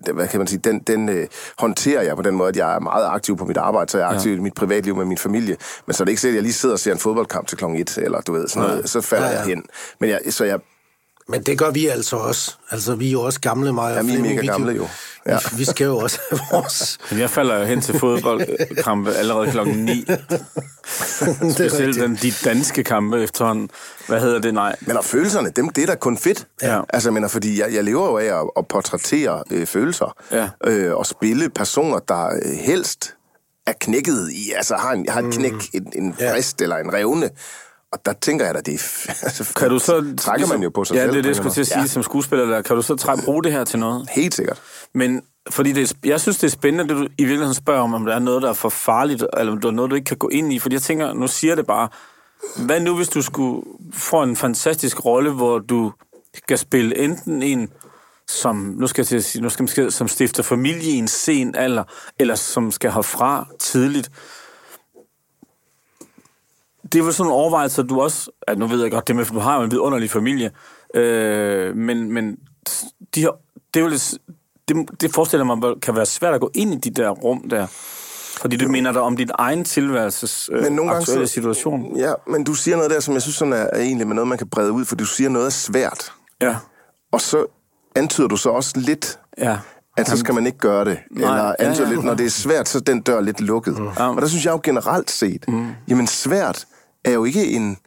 [0.06, 1.26] den- hvad kan man sige, den, den øh,
[1.58, 4.04] håndterer jeg på den måde, at jeg er meget aktiv på mit arbejde, så jeg
[4.12, 4.36] er aktiv ja.
[4.36, 5.56] i mit privatliv med min familie.
[5.86, 7.58] Men så er det ikke sikkert, at jeg lige sidder og ser en fodboldkamp til
[7.58, 9.42] klokken 1, eller du ved, sådan noget, så falder Ja, ja, ja.
[9.42, 9.48] ja.
[9.48, 9.64] jeg hen.
[10.00, 10.58] Men jeg, så jeg,
[11.30, 12.54] Men det gør vi altså også.
[12.70, 14.34] Altså, vi er jo også gamle, mig og Ja, vi er Flemming.
[14.36, 14.88] mega gamle jo.
[15.26, 15.38] Ja.
[15.50, 16.98] Vi, vi skal jo også have vores...
[17.10, 20.04] Men jeg falder jo hen til fodboldkampe allerede klokken 9.
[20.04, 23.70] det er Specielt den, de danske kampe efterhånden.
[24.08, 24.54] Hvad hedder det?
[24.54, 24.76] Nej.
[24.80, 26.46] Men og følelserne, dem, det er da kun fedt.
[26.62, 26.80] Ja.
[26.88, 30.16] Altså, jeg mener, fordi jeg, jeg lever jo af at, at portrættere øh, følelser.
[30.32, 30.48] Ja.
[30.64, 33.14] Øh, og spille personer, der øh, helst
[33.66, 36.32] er knækket i, altså har, en, har et knæk, en, en Ja.
[36.32, 37.30] brist eller en revne.
[37.92, 39.12] Og der tænker jeg da, det er...
[39.26, 40.14] Altså, Kan du så...
[40.18, 41.06] Trækker man jo på sig ja, selv.
[41.08, 41.88] Ja, det er det, jeg skulle til at sige måde.
[41.88, 42.46] som skuespiller.
[42.46, 42.62] Der.
[42.62, 44.06] Kan du så træ, bruge det her til noget?
[44.16, 44.60] Ja, helt sikkert.
[44.94, 47.94] Men fordi det er, jeg synes, det er spændende, det du i virkeligheden spørger om,
[47.94, 50.04] om der er noget, der er for farligt, eller om der er noget, du ikke
[50.04, 50.58] kan gå ind i.
[50.58, 51.88] Fordi jeg tænker, nu siger det bare,
[52.56, 55.92] hvad nu, hvis du skulle få en fantastisk rolle, hvor du
[56.34, 57.68] skal spille enten en,
[58.28, 61.08] som, nu skal jeg til at sige, nu skal man som stifter familie i en
[61.08, 61.84] sen alder,
[62.18, 64.10] eller som skal herfra tidligt.
[66.92, 69.16] Det er vel sådan en overvejelse, at du også, at nu ved jeg godt det
[69.16, 70.50] med, for du har jo en vidunderlig familie,
[70.94, 72.36] øh, men, men
[73.14, 73.30] de her,
[73.74, 74.14] det er jo lidt,
[74.68, 77.66] det, det forestiller mig kan være svært at gå ind i de der rum der.
[78.40, 81.96] Fordi det mener dig om din egen tilværelses øh, Men nogle gange aktuelle så- situation.
[81.96, 84.28] Ja, men du siger noget der, som jeg synes sådan er, er egentlig med noget,
[84.28, 86.12] man kan brede ud, for du siger noget er svært.
[86.42, 86.56] Ja,
[87.12, 87.46] Og så
[87.96, 89.58] antyder du så også lidt, ja.
[89.96, 90.98] at så skal man ikke gøre det.
[91.10, 91.92] Nej, Eller ja, antyder ja.
[91.94, 93.78] lidt, når det er svært, så er den dør lidt lukket.
[93.78, 93.86] Mm.
[93.98, 95.66] Og der synes jeg jo generelt set, mm.
[95.88, 96.66] jamen svært
[97.04, 97.78] er jo ikke en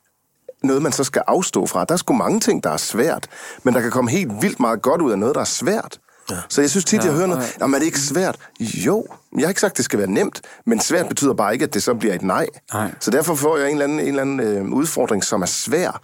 [0.64, 1.86] noget, man så skal afstå fra.
[1.86, 3.28] Der er sgu mange ting, der er svært,
[3.64, 6.00] men der kan komme helt vildt meget godt ud af noget, der er svært.
[6.32, 6.36] Ja.
[6.50, 7.52] Så jeg synes tit, jeg Ja, hører noget, nej.
[7.60, 8.36] jamen er det ikke svært?
[8.60, 9.06] Jo,
[9.38, 11.74] jeg har ikke sagt, at det skal være nemt, men svært betyder bare ikke, at
[11.74, 12.48] det så bliver et nej.
[12.74, 12.92] Nej.
[13.00, 16.02] Så derfor får jeg en eller anden, en eller anden øh, udfordring, som er svær.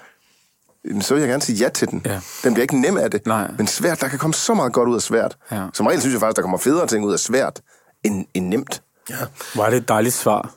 [1.01, 2.01] Så vil jeg gerne sige ja til den.
[2.05, 2.19] Ja.
[2.43, 3.51] Den bliver ikke nem af det, Nej.
[3.57, 5.37] men svært, der kan komme så meget godt ud af svært.
[5.51, 5.65] Ja.
[5.73, 7.61] Som regel synes jeg faktisk, der kommer federe ting ud af svært
[8.03, 8.81] end, end nemt.
[9.09, 9.15] Ja.
[9.61, 10.53] Er det et dejligt svar.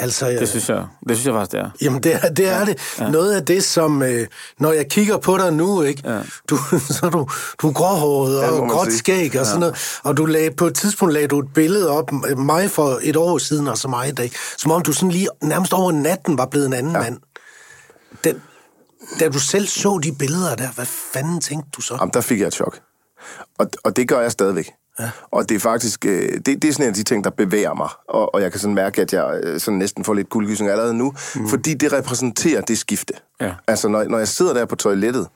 [0.00, 0.38] Altså, ja.
[0.38, 1.70] Det synes jeg, det synes jeg faktisk, det er.
[1.82, 2.48] Jamen, det er det.
[2.48, 2.78] Er det.
[2.98, 4.02] Noget af det, som...
[4.02, 4.26] Øh,
[4.58, 6.02] når jeg kigger på dig nu, ikke?
[6.04, 6.20] Ja.
[6.50, 6.56] Du,
[6.96, 7.28] så er du,
[7.62, 9.98] du er gråhåret Ja, og gråt skæg og sådan noget.
[10.02, 13.16] Og du lagde, på et tidspunkt lagde du et billede op, øh, mig for et
[13.16, 14.32] år siden, og så mig i dag.
[14.58, 17.00] Som om du sådan lige nærmest over natten var blevet en anden ja.
[17.00, 17.18] mand.
[18.24, 18.42] Den,
[19.20, 21.96] da du selv så de billeder der, hvad fanden tænkte du så?
[22.00, 22.80] Jamen, der fik jeg et chok.
[23.58, 24.70] Og, og det gør jeg stadigvæk.
[24.98, 25.10] Ja.
[25.30, 27.74] Og det er faktisk, øh, det, det er sådan en af de ting, der bevæger
[27.74, 27.88] mig.
[28.08, 30.94] Og, og jeg kan sådan mærke, at jeg øh, sådan næsten får lidt kuldegysning allerede
[30.94, 31.48] nu, mm.
[31.48, 33.14] fordi det repræsenterer det skifte.
[33.40, 33.52] Ja.
[33.68, 35.26] Altså, når, når jeg sidder der på toilettet,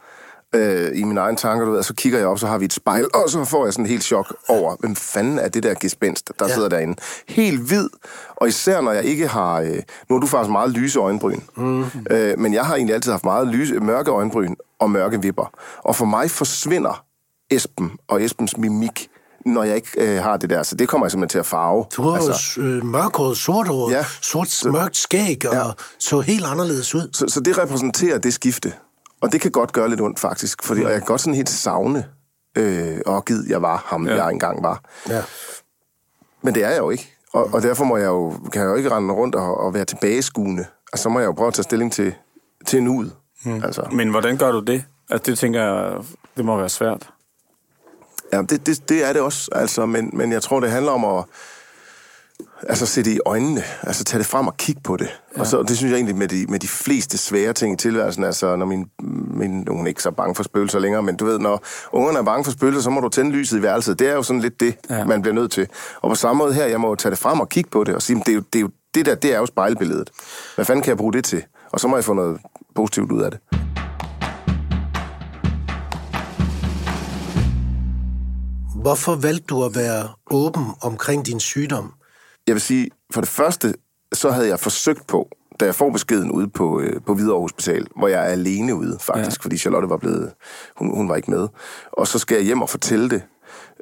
[0.55, 2.73] øh, i mine egne tanker, du ved, så kigger jeg op, så har vi et
[2.73, 6.33] spejl, og så får jeg sådan helt chok over, hvem fanden er det der gespenst,
[6.39, 6.55] der ja.
[6.55, 6.97] sidder derinde.
[7.29, 7.89] Helt hvid,
[8.37, 11.85] og især når jeg ikke har, øh, nu har du faktisk meget lyse øjenbryn, mm.
[12.11, 15.53] øh, men jeg har egentlig altid haft meget lyse, mørke øjenbryn og mørke vipper.
[15.79, 17.05] Og for mig forsvinder
[17.51, 19.09] Esben og Esbens mimik,
[19.47, 20.63] når jeg ikke øh, har det der.
[20.63, 21.85] Så det kommer jeg simpelthen til at farve.
[21.97, 23.97] Du har altså, jo øh, mørkhåret, sorthåret, Ja.
[23.99, 24.05] ja.
[24.23, 25.63] sort mørkt skæg, og Ja.
[25.99, 27.09] så helt anderledes ud.
[27.13, 28.73] Så, så det repræsenterer det skifte.
[29.21, 30.63] Og det kan godt gøre lidt ondt, faktisk.
[30.63, 32.05] Fordi, og jeg kan godt sådan helt savne,
[32.57, 34.15] øh, og givet jeg var ham, ja.
[34.25, 34.81] jeg engang var.
[35.09, 35.23] Ja.
[36.43, 37.11] Men det er jeg jo ikke.
[37.33, 39.85] Og, og derfor må jeg jo, kan jeg jo ikke rende rundt og, og være
[39.85, 40.65] tilbageskuende.
[40.93, 42.15] Og så må jeg jo prøve at tage stilling til,
[42.67, 43.13] til nuet.
[43.45, 43.65] Mm.
[43.65, 44.85] Altså, Men hvordan gør du det?
[45.11, 45.93] Altså, det tænker jeg,
[46.37, 47.11] det må være svært.
[48.35, 49.49] Ja, det, det, det er det også.
[49.53, 51.25] Altså, men, men jeg tror, det handler om at
[52.69, 53.63] altså, se det i øjnene.
[53.83, 55.09] Altså tage det frem og kigge på det.
[55.37, 55.41] Ja.
[55.41, 58.25] Og så, det synes jeg egentlig med de, med de fleste svære ting i tilværelsen.
[58.25, 58.87] Altså, når min,
[59.35, 62.23] min hun er ikke så bange for spøgelser længere, men du ved, når ungerne er
[62.23, 63.99] bange for spøgelser, så må du tænde lyset i værelset.
[63.99, 65.05] Det er jo sådan lidt det, Ja.
[65.05, 65.67] man bliver nødt til.
[66.03, 67.95] Og på samme måde her, jeg må jo tage det frem og kigge på det
[67.95, 70.11] og sige, det, er jo, det, er jo, det der, det er jo spejlbilledet.
[70.55, 71.43] Hvad fanden kan jeg bruge det til?
[71.73, 72.41] Og så må jeg få noget
[72.75, 73.41] positivt ud af det.
[78.75, 81.93] Hvorfor valgte du at være åben omkring din sygdom?
[82.47, 83.75] Jeg vil sige, for det første,
[84.13, 85.29] så havde jeg forsøgt på,
[85.61, 88.99] da jeg får beskeden ude på, øh, på Hvidovre Hospital, hvor jeg er alene ude,
[89.01, 89.45] faktisk, ja.
[89.45, 90.33] fordi Charlotte var blevet,
[90.77, 91.49] hun, hun var ikke med.
[91.93, 93.23] Og så skal jeg hjem og fortælle det.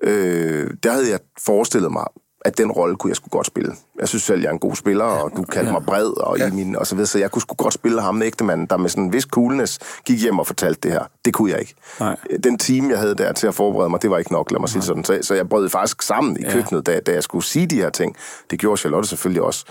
[0.03, 2.07] Øh, der havde jeg forestillet mig,
[2.45, 3.73] at den rolle kunne jeg sgu godt spille.
[3.99, 6.49] Jeg synes selv, jeg er en god spiller, og du kaldte mig bred, og, ja.
[6.49, 8.77] i min, og så videre, så jeg kunne sgu godt spille ham med ægtemanden, der
[8.77, 11.05] med sådan en vis coolness gik hjem og fortalte det her.
[11.25, 11.75] Det kunne jeg ikke.
[12.01, 12.17] Nej.
[12.45, 14.69] Den time, jeg havde der til at forberede mig, det var ikke nok, lad mig
[14.69, 15.05] sige det sådan.
[15.05, 16.53] Så, så jeg brød faktisk sammen i Ja.
[16.53, 18.17] køkkenet, da, da jeg skulle sige de her ting.
[18.51, 19.65] Det gjorde Charlotte selvfølgelig også.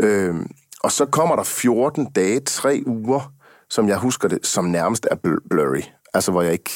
[0.00, 0.50] Øhm,
[0.82, 3.32] og så kommer der 14 dage, 3 uger,
[3.70, 5.82] som jeg husker det, som nærmest er bl- blurry.
[6.14, 6.70] Altså, hvor jeg ikke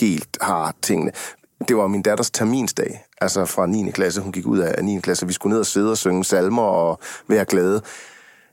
[0.00, 1.12] helt har tingene.
[1.68, 3.90] Det var min datters terminsdag, altså fra 9.
[3.90, 4.20] klasse.
[4.20, 5.00] Hun gik ud af 9.
[5.00, 5.26] klasse.
[5.26, 7.82] Vi skulle ned og sidde og synge salmer og være glade.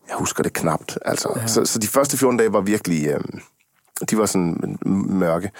[0.08, 1.34] Jeg husker det knapt, altså.
[1.36, 1.48] Ja.
[1.48, 3.08] Så, så de første 14 dage var virkelig...
[3.08, 3.20] Øh,
[4.10, 4.78] de var sådan
[5.10, 5.52] mørke.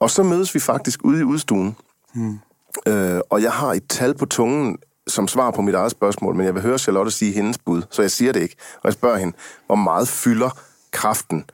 [0.00, 1.76] Og så mødes vi faktisk ude i udstuen.
[2.14, 2.38] Hmm.
[2.86, 6.46] Øh, og jeg har et tal på tungen, som svar på mit eget spørgsmål, men
[6.46, 8.56] jeg vil høre Charlotte sige hendes bud, så jeg siger det ikke.
[8.74, 10.50] Og jeg spørger hende, hvor meget fylder
[10.90, 11.44] kraften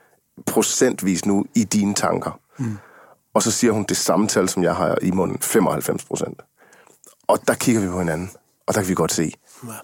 [0.47, 2.41] procentvis nu i dine tanker?
[2.59, 2.79] Mm.
[3.35, 6.43] Og så siger hun det samme tal, som jeg har i munden, 95 procent.
[7.27, 8.31] Og der kigger vi på hinanden,
[8.67, 9.33] og der kan vi godt se,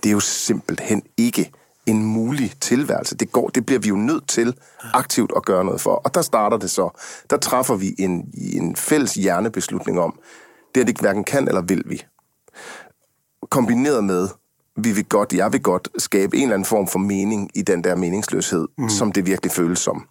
[0.03, 1.53] det er jo simpelthen ikke
[1.87, 3.16] en mulig tilværelse.
[3.16, 4.55] Det, går, det bliver vi jo nødt til
[4.92, 5.94] aktivt at gøre noget for.
[5.94, 7.00] Og der starter det så.
[7.31, 10.18] Der træffer vi en, en fælles hjernebeslutning om,
[10.74, 12.05] det er det hverken kan eller vil vi.
[13.48, 14.29] Kombineret med,
[14.84, 17.84] vi vil godt, jeg vil godt skabe en eller anden form for mening i den
[17.84, 18.88] der meningsløshed, mm.
[18.88, 20.06] som det virkelig føles som.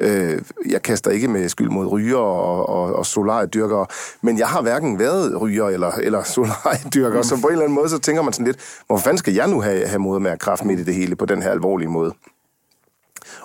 [0.00, 0.22] Ja.
[0.22, 3.86] Øh, jeg kaster ikke med skyld mod ryger og, og, og solariedyrkere,
[4.22, 7.24] men jeg har hverken været ryger eller, eller solariedyrkere, mm.
[7.24, 9.48] så på en eller anden måde, så tænker man sådan lidt, hvor fanden skal jeg
[9.48, 12.14] nu have, have modermærk kraft midt i det hele på den her alvorlige måde?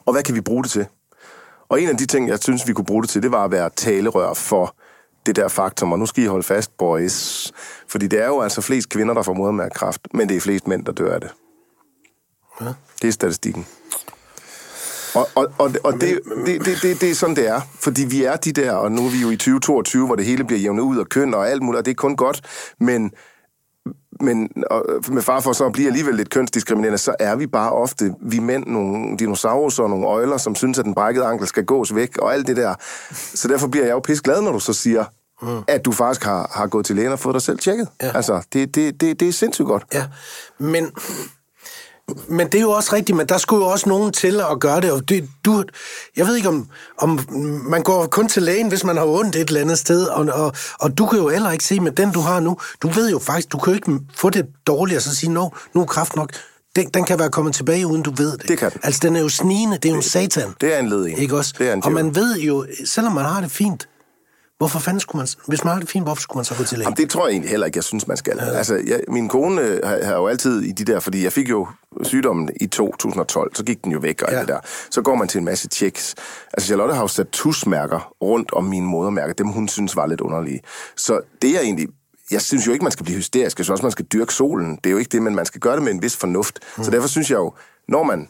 [0.05, 0.86] Og hvad kan vi bruge det til?
[1.69, 3.51] Og en af de ting, jeg synes, vi kunne bruge det til, det var at
[3.51, 4.75] være talerør for
[5.25, 7.51] det der faktum, og nu skal I holde fast, boys.
[7.88, 10.86] Fordi det er jo altså flest kvinder, der får modermærkekræft, men det er flest mænd,
[10.86, 11.29] der dør af det.
[12.62, 12.73] Ja.
[13.01, 13.65] Det er statistikken.
[15.15, 17.62] Og, og, og, og det, det, det, det, det er sådan, det er.
[17.79, 20.43] Fordi vi er de der, og nu er vi jo i 2022, hvor det hele
[20.43, 22.41] bliver jævnet ud af køn og alt muligt, og det er kun godt.
[22.79, 23.12] Men,
[24.21, 27.71] men og med far for så at blive alligevel lidt kønsdiskriminerende, så er vi bare
[27.71, 31.65] ofte, vi mænd, nogle dinosaurer og nogle øjler, som synes, at den brækkede ankel skal
[31.65, 32.75] gås væk, og alt det der.
[33.12, 35.05] Så derfor bliver jeg jo pisse glad, når du så siger,
[35.41, 35.63] mm.
[35.67, 37.88] at du faktisk har, har gået til lægen og fået dig selv tjekket.
[38.01, 38.12] Ja.
[38.15, 39.84] Altså, det, det, det, det er sindssygt godt.
[39.93, 40.05] Ja,
[40.58, 40.91] men
[42.28, 44.82] men det er jo også rigtigt, men der skulle jo også nogen til at gøre
[44.82, 44.91] det.
[44.91, 45.63] Og det, du,
[46.17, 46.67] jeg ved ikke, om,
[46.98, 47.19] om
[47.69, 50.54] man går kun til lægen, hvis man har ondt et eller andet sted, og, og,
[50.80, 52.58] og du kan jo heller ikke se med den, du har nu.
[52.82, 55.50] Du ved jo faktisk, du kan jo ikke få det dårligt og så sige, no,
[55.74, 56.30] nu er kraft nok.
[56.76, 58.48] Den, den kan være kommet tilbage, uden du ved det.
[58.48, 58.80] Det kan den.
[58.84, 59.76] Altså, den er jo snigende.
[59.76, 60.54] Det er jo en satan.
[60.62, 61.19] Det er en ledning.
[61.19, 61.54] Ikke også?
[61.58, 63.88] Det er en og man ved jo, selvom man har det fint,
[64.60, 66.78] Hvorfor fanden skulle man, hvis man har det fint, hvorfor skulle man så gå til
[66.78, 66.86] læge?
[66.86, 68.38] Jamen, det tror jeg egentlig heller ikke, jeg synes, man skal.
[68.38, 68.45] Ja.
[68.45, 71.50] Altså, jeg, min kone øh, har, har jo altid i de der, fordi jeg fik
[71.50, 71.67] jo
[72.04, 74.39] sygdommen i 2012, så gik den jo væk og ja.
[74.39, 74.60] det der.
[74.89, 76.15] Så går man til en masse checks.
[76.54, 80.22] Altså, Charlotte har jo sat tusmærker rundt om mine modermærker, dem hun synes var lidt
[80.22, 80.60] underlige.
[80.98, 81.88] Så det er egentlig
[82.32, 83.60] jeg synes jo ikke, man skal blive hysterisk.
[83.60, 84.76] Jeg synes også, man skal dyrke solen.
[84.76, 86.60] Det er jo ikke det, men man skal gøre det med en vis fornuft.
[86.78, 86.84] Mm.
[86.84, 87.54] Så derfor synes jeg jo,
[87.88, 88.28] når man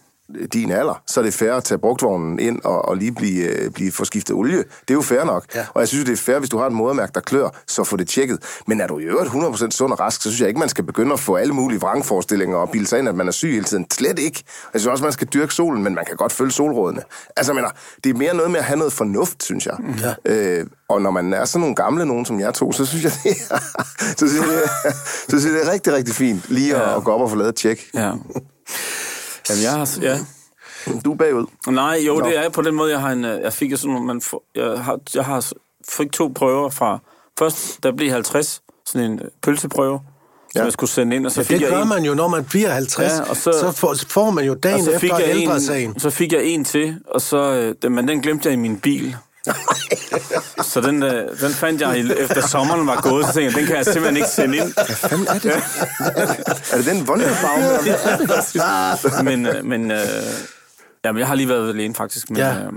[0.54, 3.72] din alder, så er det fair at tage brugtvognen ind og, og lige blive, øh,
[3.72, 4.58] blive få skiftet olie.
[4.58, 5.46] Det er jo fair nok.
[5.56, 5.66] Ja.
[5.74, 7.98] Og jeg synes, det er fair, hvis du har et modermærke, der klør, så få
[7.98, 8.40] det tjekket.
[8.68, 10.84] Men er du i øvrigt 100% sund og rask, så synes jeg ikke, man skal
[10.84, 13.64] begynde at få alle mulige vrangforestillinger og bilde sig ind, at man er syg hele
[13.64, 13.86] tiden.
[13.92, 14.44] Slet ikke.
[14.74, 17.02] Jeg synes også, man skal dyrke solen, men man kan godt følge solrådene.
[17.38, 17.70] Altså, mener,
[18.04, 19.78] det er mere noget med at have noget fornuft, synes jeg.
[20.26, 20.34] Ja.
[20.34, 23.12] Øh, og når man er sådan nogle gamle nogen som jeg to, så synes jeg,
[23.24, 23.60] det er,
[24.18, 24.92] så synes jeg, det er,
[25.30, 26.98] så synes jeg, det er rigtig, rigtig fint lige at, ja.
[26.98, 27.90] at gå op og få lavet et tjek.
[27.94, 28.12] Ja.
[29.50, 29.98] Jamen, jeg har...
[30.02, 30.20] Ja.
[31.06, 31.46] Du er bagud.
[31.68, 32.26] Nej, jo, Nå.
[32.30, 33.26] det er på den måde, jeg har en...
[33.26, 35.52] øh, Jeg fik sådan, man får, jeg har, jeg har
[35.90, 37.00] fik to prøver fra...
[37.40, 40.00] Først, der blev 50, sådan en øh, pølseprøve,
[40.52, 40.64] som Ja.
[40.64, 42.28] jeg skulle sende ind, og så Ja, fik det jeg gør en, man jo, når
[42.28, 43.12] man bliver 50.
[43.14, 45.36] Ja, og og så- så, får, får man jo og dagen så fik efter jeg
[45.36, 45.90] ældresagen.
[45.90, 48.58] en, så fik jeg en til, og så, øh, den, men den glemte jeg i
[48.58, 49.16] min bil.
[50.72, 53.76] så den, øh, den fandt jeg efter sommeren var gået, så tænkte jeg, den kan
[53.76, 54.74] jeg simpelthen ikke sende ind.
[54.96, 55.52] Fanden er det?
[56.72, 57.64] er det den Wunderbaum?
[59.26, 59.98] Men, øh, men øh,
[61.06, 62.54] jamen, jeg har lige været ved lægen faktisk, men Ja.
[62.56, 62.72] øh,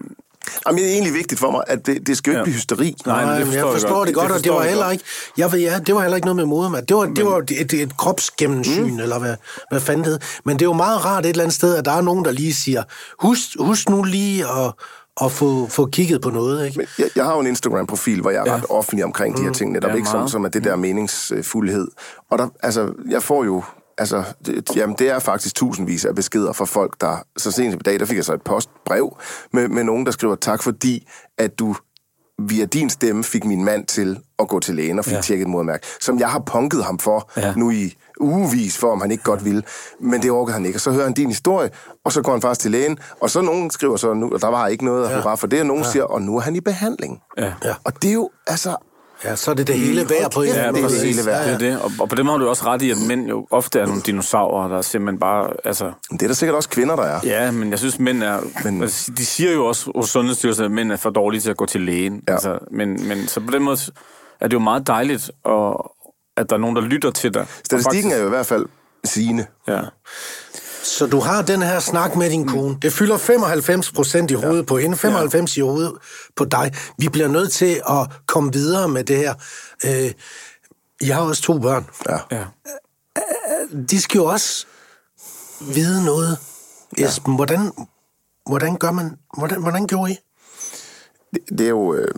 [0.67, 2.45] Jamen, det er egentlig vigtigt for mig, at det, det skal jo ikke Ja.
[2.45, 2.97] blive hysteri.
[3.07, 4.07] Nej, men det men jeg forstår jeg forstår godt.
[4.07, 5.05] det godt, Det og det forstår var jeg heller ikke,
[5.37, 6.83] jeg ved, ja, det var heller ikke noget med modermad.
[6.83, 8.99] Det var, det var et, et kropsgennemsyn, mm.
[9.01, 9.35] eller hvad,
[9.71, 10.19] hvad fanden det hed.
[10.45, 12.31] Men det er jo meget rart et eller andet sted, at der er nogen, der
[12.33, 12.83] lige siger,
[13.21, 14.73] husk, husk nu lige at,
[15.20, 16.79] at få, få kigget på noget, ikke?
[16.79, 18.57] Men jeg, jeg har jo en Instagram-profil, hvor jeg er Ja.
[18.57, 21.88] ret offentlig omkring de her ting, netop Ja, ikke som, som er det der meningsfuldhed.
[22.31, 23.62] Og der, altså, jeg får jo,
[23.98, 27.79] altså, det, jamen, det er faktisk tusindvis af beskeder fra folk, der, så sent i
[27.79, 29.16] dag, der fik jeg så et postbrev
[29.53, 31.77] med, med nogen, der skriver, tak fordi, at du
[32.48, 35.20] via din stemme fik min mand til at gå til lægen og fik ja.
[35.20, 37.31] Tjekket et modermærke, som jeg har punket ham for.
[37.37, 37.55] Ja.
[37.57, 39.62] nu i ugevis, for om han ikke godt ville.
[40.01, 40.77] Men det orkede han ikke.
[40.77, 41.70] Og så hører han din historie,
[42.05, 42.98] og så går han faktisk til lægen.
[43.20, 45.61] Og så nogen skriver så, nu, og der var ikke noget at hurra for det,
[45.61, 45.90] og nogen ja.
[45.90, 47.20] siger, og nu er han i behandling.
[47.38, 47.53] Ja.
[47.64, 47.75] Ja.
[47.85, 48.77] Og det er jo, altså...
[49.25, 51.01] Ja, så er det det hele værd på en Ja, eller anden det måde.
[51.01, 51.44] det hele værd.
[51.46, 51.81] Det er det.
[51.83, 53.87] Og, og på den måde har du også ret i, at mænd jo ofte er
[53.87, 55.51] nogle dinosaurer, der simpelthen bare...
[55.64, 57.20] Altså, Det er der sikkert også kvinder, der er.
[57.25, 58.40] ja, men jeg synes, mænd er...
[58.64, 61.51] Men- Men, altså, de siger jo også hos Sundhedsstyrelsen, at mænd er for dårlige til
[61.51, 62.20] at gå til lægen.
[62.29, 62.33] Ja.
[62.33, 63.77] Altså, men, men så på den måde
[64.40, 65.92] er det jo meget dejligt, og,
[66.37, 67.47] at der er nogen, der lytter til dig.
[67.64, 68.66] Statistikken er jo i hvert fald
[69.05, 69.47] sigende.
[69.68, 69.81] Ja.
[70.83, 72.79] Så du har den her snak med din kone.
[72.83, 74.66] Det fylder 95 procent i hovedet ja.
[74.66, 75.62] på hende, 95 ja.
[75.62, 75.92] i hovedet
[76.37, 76.75] på dig.
[76.99, 79.35] Vi bliver nødt til at komme videre med det her.
[79.85, 80.12] Øh,
[81.07, 81.87] jeg har også to børn.
[82.09, 82.18] Ja.
[82.31, 82.45] ja.
[83.90, 84.66] De skal jo også
[85.61, 86.38] vide noget.
[86.99, 87.73] Esben, hvordan,
[88.47, 89.18] hvordan gør man...
[89.38, 90.16] Hvordan, hvordan gjorde I?
[91.35, 91.95] Det, det er jo...
[91.95, 92.14] Øh,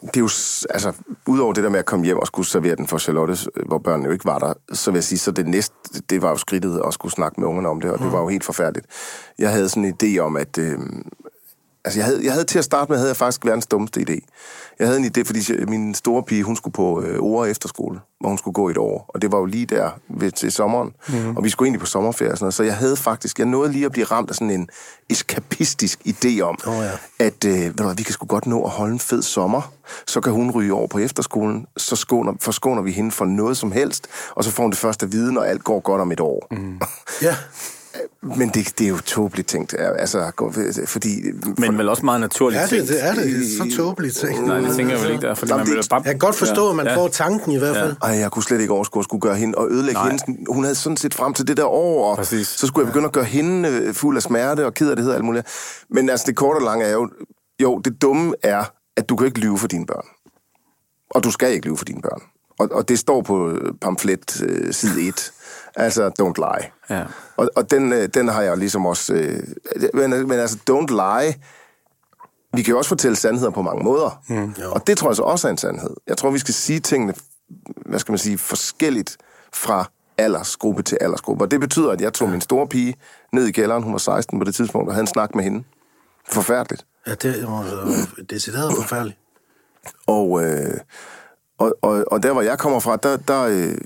[0.00, 0.30] det er jo,
[0.70, 0.92] altså,
[1.26, 4.06] udover det der med at komme hjem og skulle servere den for Charlotte, hvor børnene
[4.06, 5.74] jo ikke var der, så vil jeg sige, så det næste,
[6.10, 8.28] det var jo skridtet at skulle snakke med ungerne om det, og det var jo
[8.28, 8.86] helt forfærdeligt.
[9.38, 10.78] Jeg havde sådan en idé om, at, øh,
[11.84, 14.18] Altså, jeg havde, jeg havde til at starte med, havde jeg faktisk verdens dummeste idé.
[14.78, 18.28] Jeg havde en idé, fordi min store pige, hun skulle på øh, Ore efterskole, hvor
[18.28, 19.04] hun skulle gå et år.
[19.08, 20.92] Og det var jo lige der ved, til sommeren.
[21.08, 21.36] Mm.
[21.36, 22.54] Og vi skulle egentlig på sommerferie og sådan noget.
[22.54, 24.68] Så jeg havde faktisk, jeg nåede lige at blive ramt af sådan en
[25.10, 26.90] eskapistisk idé om, Åh, ja.
[27.18, 29.72] at øh, ved du, hvad, vi kan sgu godt nå at holde en fed sommer.
[30.06, 31.66] Så kan hun ryge over på efterskolen.
[31.76, 34.06] Så skåner, forskåner vi hende for noget som helst.
[34.30, 36.46] Og så får hun det første at vide, når alt går godt om et år.
[36.50, 36.80] Mm.
[37.22, 37.36] Ja.
[38.22, 39.74] Men det, det er jo tåbeligt tænkt.
[39.78, 40.32] Altså,
[40.86, 41.22] fordi...
[41.58, 42.88] Men vel også meget naturligt Er det, tænkt.
[42.88, 43.46] det er det.
[43.58, 44.46] Så tåbeligt ting.
[44.46, 46.02] Nej, det tænker jeg vel ikke, der er, fordi Jamen, man det- bare...
[46.04, 46.96] Jeg kan godt forstå, at man Ja.
[46.96, 47.96] får tanken i hvert fald.
[48.02, 50.10] Ej, jeg kunne slet ikke overskue at skulle gøre hende og ødelægge Nej.
[50.26, 50.44] hende.
[50.52, 52.46] Hun havde sådan set frem til det der år, og Præcis.
[52.48, 55.02] så skulle jeg begynde at gøre hende øh, fuld af smerte og ked af det
[55.02, 55.46] hedder alt muligt.
[55.90, 57.08] Men altså, det korte og lange er jo,
[57.62, 58.64] jo, det dumme er,
[58.96, 60.04] at du kan ikke lyve for dine børn.
[61.10, 62.20] Og du skal ikke lyve for dine børn.
[62.58, 65.32] Og, og det står på øh, pamflet øh, side 1.
[65.78, 66.70] Altså, don't lie.
[66.90, 67.04] Ja.
[67.36, 69.14] Og, og den, øh, den har jeg ligesom også...
[69.14, 69.42] Øh,
[69.94, 71.34] men, men altså, don't lie...
[72.54, 74.22] Vi kan jo også fortælle sandheder på mange måder.
[74.28, 75.90] Mm, og det tror jeg så også er en sandhed.
[76.06, 77.14] Jeg tror, vi skal sige tingene,
[77.86, 79.16] hvad skal man sige, forskelligt
[79.52, 81.44] fra aldersgruppe til aldersgruppe.
[81.44, 82.94] Og det betyder, at jeg tog min store pige
[83.32, 85.64] ned i kælderen, hun var 16 på det tidspunkt, og havde en snak med hende.
[86.28, 86.86] Forfærdeligt.
[87.06, 89.18] Ja, det er jo decideret forfærdeligt.
[90.06, 90.80] Og, øh,
[91.58, 93.78] og, og, og der, hvor jeg kommer fra, der, der øh,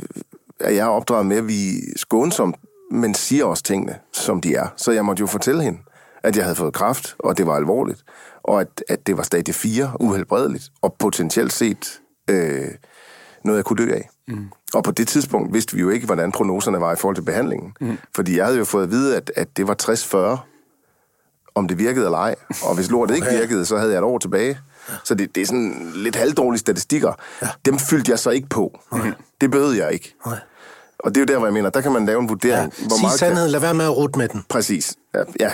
[0.62, 2.57] er jeg opdraget med, at vi er skånsomt,
[2.90, 4.66] men siger også tingene, som de er.
[4.77, 5.79] Så jeg måtte jo fortælle hende,
[6.22, 8.05] at jeg havde fået kræft, og det var alvorligt,
[8.42, 12.68] og at, at det var stadie 4, uhelbredeligt, og potentielt set øh,
[13.44, 14.09] noget, jeg kunne dø af.
[14.29, 14.46] Mm.
[14.75, 17.72] Og på det tidspunkt vidste vi jo ikke, hvordan prognoserne var i forhold til behandlingen.
[17.81, 17.98] Mm.
[18.14, 19.77] Fordi jeg havde jo fået at vide, at, at det var
[20.37, 20.38] 60-40,
[21.55, 22.35] om det virkede eller ej.
[22.62, 24.59] Og hvis lortet ikke virkede, så havde jeg et år tilbage.
[25.05, 27.12] Så det, det er sådan lidt halvdårlige statistikker.
[27.64, 28.81] Dem fyldte jeg så ikke på.
[29.40, 30.14] Det bøvede jeg ikke.
[30.27, 30.38] Nej.
[31.04, 32.28] Og det er jo der, hvor jeg mener, der kan man lave en Ja.
[32.28, 32.72] vurdering.
[32.74, 34.44] Sig sandheden, lad være med at rute med den.
[34.48, 34.94] Præcis.
[35.14, 35.22] Ja.
[35.40, 35.52] ja.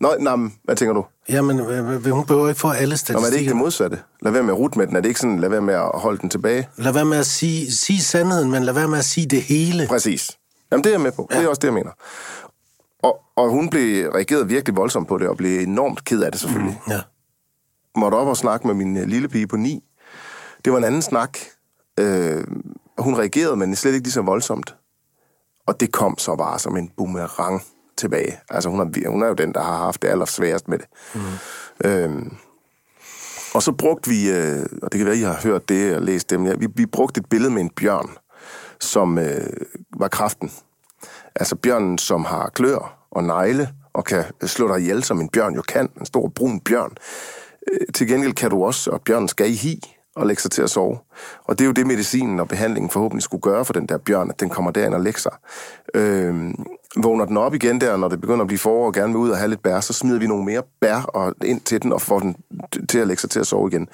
[0.00, 1.04] Nå, men hvad tænker du?
[1.28, 3.52] Jamen, øh, hun behøver ikke få alle Nå, men er det ikke statistikker.
[3.52, 3.98] det modsatte?
[4.22, 4.96] Lad være med at rute med den.
[4.96, 6.68] Er det ikke sådan, lad være med at holde den tilbage?
[6.76, 9.86] Lad være med at sige, sige sandheden, men lad være med at sige det hele.
[9.86, 10.30] Præcis.
[10.72, 11.28] Jamen, det er jeg med på.
[11.30, 11.38] Ja.
[11.38, 11.90] Det er også det, jeg mener.
[13.02, 16.40] Og, og hun blev reageret virkelig voldsomt på det, og blev enormt ked af det
[16.40, 16.80] selvfølgelig.
[16.88, 17.00] Ja.
[17.96, 19.84] måtte op og snakke med min øh, lille pige på 9.
[20.64, 21.38] Det var en anden snak.
[22.00, 22.44] Øh,
[22.98, 24.74] hun reagerede, men slet ikke lige så voldsomt.
[25.66, 27.62] Og det kom så bare som en boomerang
[27.96, 28.40] tilbage.
[28.50, 30.86] Altså, hun er, hun er jo den, der har haft det allersværest med det.
[31.14, 31.20] Mm.
[31.84, 32.26] Øh,
[33.54, 36.30] og så brugte vi, øh, og det kan være, I har hørt det og læst
[36.30, 38.10] det, men ja, vi, vi brugte et billede med en bjørn,
[38.80, 39.46] som øh,
[39.96, 40.52] var kraften.
[41.34, 45.54] Altså bjørnen, som har klør og negle, og kan slå dig ihjel, som en bjørn
[45.54, 45.88] jo kan.
[46.00, 46.96] En stor brun bjørn.
[47.72, 50.62] Øh, Til gengæld kan du også, og bjørnen skal i hi og lægge sig til
[50.62, 50.98] at sove.
[51.44, 54.30] Og det er jo det, medicinen og behandlingen forhåbentlig skulle gøre for den der bjørn,
[54.30, 55.32] at den kommer derind og lægger sig.
[55.94, 56.54] Øh,
[56.96, 59.30] vågner den op igen der, når det begynder at blive forår og gerne vil ud
[59.30, 62.00] og have lidt bær, så smider vi nogle mere bær og ind til den og
[62.00, 62.36] får den
[62.88, 63.88] til at lægge sig til at sove igen.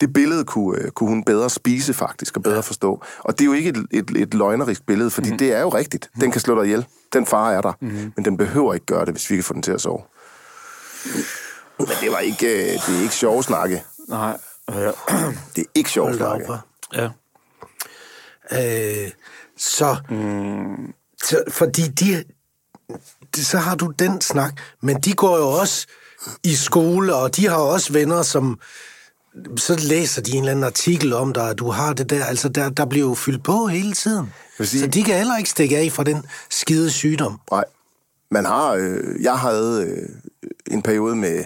[0.00, 2.60] Det billede kunne, øh, kunne hun bedre spise faktisk, og bedre ja.
[2.60, 3.02] forstå.
[3.18, 5.38] Og det er jo ikke et, et, et løgnerisk billede, fordi mm-hmm.
[5.38, 6.10] det er jo rigtigt.
[6.20, 6.86] Den kan slå dig ihjel.
[7.12, 7.72] Den fare er der.
[7.80, 8.12] Mm-hmm.
[8.16, 10.00] Men den behøver ikke gøre det, hvis vi kan få den til at sove.
[11.78, 13.82] Men det var ikke, øh, det er ikke sjov snakke.
[14.08, 14.38] Nej.
[14.74, 14.90] Ja.
[15.56, 16.52] Det er ikke sjov Hold da op, snakke.
[16.52, 16.98] hva'?
[18.52, 19.04] ja.
[19.04, 19.10] Øh,
[19.58, 20.92] så, mm.
[21.22, 22.24] så, fordi de,
[23.36, 24.52] de, så har du den snak,
[24.82, 25.86] men de går jo også
[26.44, 28.60] i skole, og de har også venner, som
[29.56, 32.48] så læser de en eller anden artikel om dig, at du har det der, altså
[32.48, 34.32] der, der bliver jo fyldt på hele tiden.
[34.58, 37.40] vil sige- Så de kan heller ikke stikke af fra den skide sygdom.
[37.50, 37.64] Nej.
[38.30, 40.08] Man har, øh, jeg havde øh,
[40.70, 41.44] en periode med,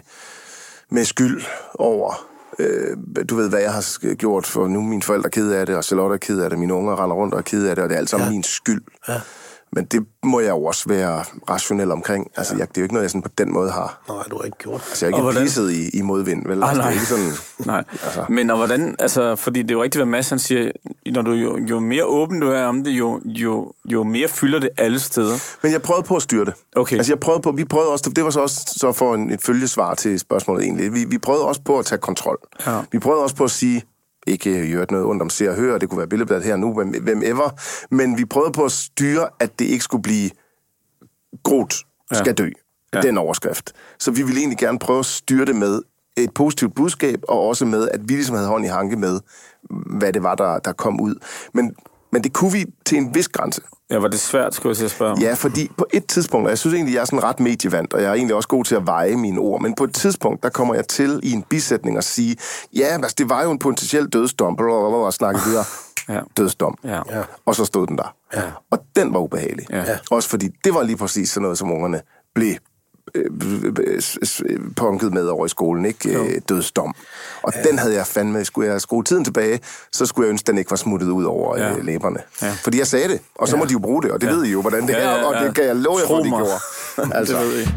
[0.91, 1.43] med skyld
[1.75, 2.27] over,
[2.59, 2.97] øh,
[3.29, 5.85] du ved, hvad jeg har gjort, for nu er mine forældre kede af det, og
[5.85, 7.89] Charlotte er ked af det, mine unger render rundt og er kede af det, og
[7.89, 8.33] det er alt sammen ja.
[8.33, 8.83] min skyld.
[9.09, 9.21] Ja.
[9.75, 12.31] Men det må jeg jo også være rationel omkring.
[12.37, 14.03] Altså, jeg, det er jo ikke noget, jeg sådan på den måde har.
[14.09, 14.75] Nej, du har ikke gjort.
[14.89, 16.63] Altså, jeg er ikke hvordan- pisset i, i modvind, vel?
[16.63, 16.93] Ah, altså, det er nej.
[16.93, 17.33] ikke sådan...
[17.73, 18.25] Nej, altså.
[18.29, 20.71] men og hvordan, altså, fordi det er jo rigtigt, hvad Mads han siger,
[21.07, 24.59] når du jo, jo mere åben du er om det, jo, jo, jo mere fylder
[24.59, 25.37] det alle steder.
[25.63, 26.55] Men jeg prøvede på at styre det.
[26.77, 26.97] Okay.
[26.97, 29.43] Altså, jeg prøvede på, vi prøvede også, det var så også så for en, et
[29.43, 30.95] følgesvar til spørgsmålet egentlig.
[30.95, 32.39] Vi, vi prøvede også på at tage kontrol.
[32.67, 32.81] Ja.
[32.93, 33.83] Vi prøvede også på at sige,
[34.27, 36.89] ikke gjort noget ondt om se og høre, det kunne være billedbladet her nu, hvem,
[37.03, 37.51] hvem ever,
[37.95, 40.31] men vi prøvede på at styre, at det ikke skulle blive
[41.43, 41.77] Groth
[42.13, 42.33] skal Ja.
[42.33, 42.51] dø.
[42.95, 43.01] Ja.
[43.01, 43.73] Den overskrift.
[43.99, 45.83] Så vi ville egentlig gerne prøve at styre det med
[46.17, 49.21] et positivt budskab, og også med, at vi ligesom havde hånd i hanke med,
[49.99, 51.15] hvad det var, der, der kom ud.
[51.55, 51.75] Men,
[52.13, 53.61] men det kunne vi til en vis grænse.
[53.95, 55.19] Ja, var det svært, skulle jeg til at spørge om.
[55.19, 58.03] Ja, fordi på et tidspunkt, og jeg synes egentlig, jeg er sådan ret medievant, og
[58.03, 60.49] jeg er egentlig også god til at veje mine ord, men på et tidspunkt, der
[60.49, 62.37] kommer jeg til i en bisætning at sige,
[62.77, 65.65] ja, altså, det var jo en potentiel dødsdom, og snakke videre.
[66.09, 66.21] Ja.
[66.37, 66.79] Dødsdom.
[66.85, 67.01] Ja.
[67.47, 68.15] Og så stod den der.
[68.35, 68.43] Ja.
[68.71, 69.67] Og den var ubehagelig.
[69.71, 69.85] Ja.
[70.11, 72.01] Også fordi det var lige præcis sådan noget, som ungerne
[72.35, 72.55] blev
[74.77, 76.19] punket med over i skolen, ikke?
[76.19, 76.95] Øh, dødsdom.
[77.43, 77.63] Og ja.
[77.69, 79.61] den havde jeg fandme, skulle jeg skrue tiden tilbage,
[79.93, 81.69] så skulle jeg ønske, den ikke var smuttet ud over Ja.
[81.69, 81.77] ja.
[81.77, 82.19] øh, læberne.
[82.43, 82.47] Ja.
[82.47, 82.53] Ja.
[82.65, 83.59] Fordi jeg sagde det, og så ja.
[83.61, 84.33] må de jo bruge det, og det ja.
[84.33, 85.47] ved I jo, hvordan det Ja, er, ja, og ja.
[85.47, 87.15] det kan jeg love jer, for, de gjorde.
[87.19, 87.69] altså, Det ved I.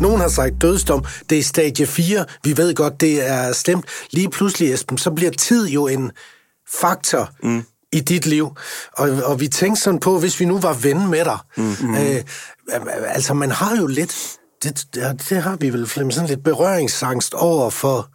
[0.00, 3.84] Nogen har sagt dødsdom, det er stadie 4, vi ved godt, det er slemt.
[4.10, 6.10] Lige pludselig, Esben, så bliver tid jo en
[6.80, 7.64] faktor mm.
[7.94, 8.50] I dit liv.
[8.92, 11.38] Og, og vi tænkte sådan på, hvis vi nu var ven med dig.
[11.56, 11.94] Mm.
[11.94, 12.22] Øh,
[13.06, 14.86] altså, man har jo lidt, det,
[15.28, 18.08] det har vi vel, sådan lidt berøringsangst over for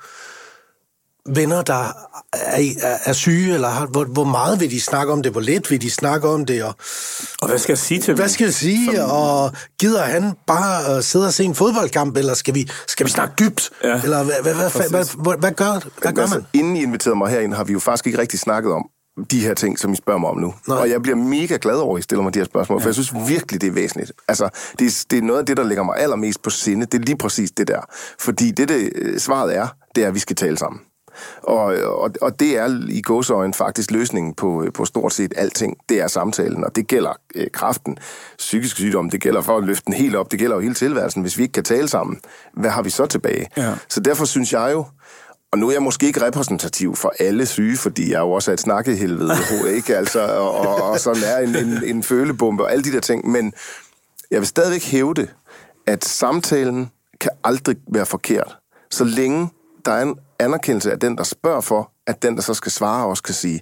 [1.36, 1.74] venner, der
[2.34, 5.42] er, er, er syge, eller har, hvor, hvor meget vil de snakke om det, hvor
[5.42, 6.76] lidt vil de snakke om det, og
[7.42, 8.16] Og hvad skal jeg sige til dem?
[8.16, 8.96] hvad skal jeg sige?
[8.96, 9.10] Som...
[9.10, 13.12] Og gider han bare uh, sidde og se en fodboldkamp, eller skal vi, skal vi
[13.12, 13.70] snakke dybt?
[13.84, 14.02] Ja.
[14.04, 14.90] Eller hvad, hvad, hvad, hvad,
[15.24, 16.46] hvad, hvad, gør, hvad gør altså, man?
[16.54, 18.90] inden I inviterede mig herind, har vi jo faktisk ikke rigtig snakket om
[19.32, 20.54] de her ting, som I spørger mig om nu.
[20.68, 20.78] Nej.
[20.78, 22.84] Og jeg bliver mega glad over, at I stiller mig de her spørgsmål, ja.
[22.84, 24.12] for jeg synes virkelig, det er væsentligt.
[24.28, 26.86] Altså, det er, det er noget af det, der ligger mig allermest på sinde.
[26.86, 27.82] Det er lige præcis det der.
[28.20, 30.82] Fordi det, det øh, svaret er, det er, at vi skal tale sammen.
[31.44, 35.78] Og, og, og det er i gåsøjne faktisk løsningen på, på stort set alting.
[35.90, 37.98] Det er samtalen, og det gælder øh, kraften,
[38.38, 41.22] psykisk sygdom, det gælder for at løfte den helt op, det gælder jo hele tilværelsen.
[41.22, 42.20] Hvis vi ikke kan tale sammen,
[42.54, 43.48] hvad har vi så tilbage?
[43.58, 43.74] Ja.
[43.90, 44.86] Så derfor synes jeg jo,
[45.52, 48.52] og nu er jeg måske ikke repræsentativ for alle syge, fordi jeg er jo også
[48.52, 49.34] er et snakkehelvede,
[49.76, 49.98] ikke?
[49.98, 53.28] Altså, og, og, sådan er en, en, en følebombe og alle de der ting.
[53.28, 53.54] Men
[54.32, 55.36] jeg vil stadigvæk hæve det,
[55.88, 58.58] at samtalen kan aldrig være forkert,
[58.92, 59.50] så længe
[59.86, 63.08] der er en anerkendelse af den, der spørger for, at den, der så skal svare,
[63.08, 63.62] også kan sige,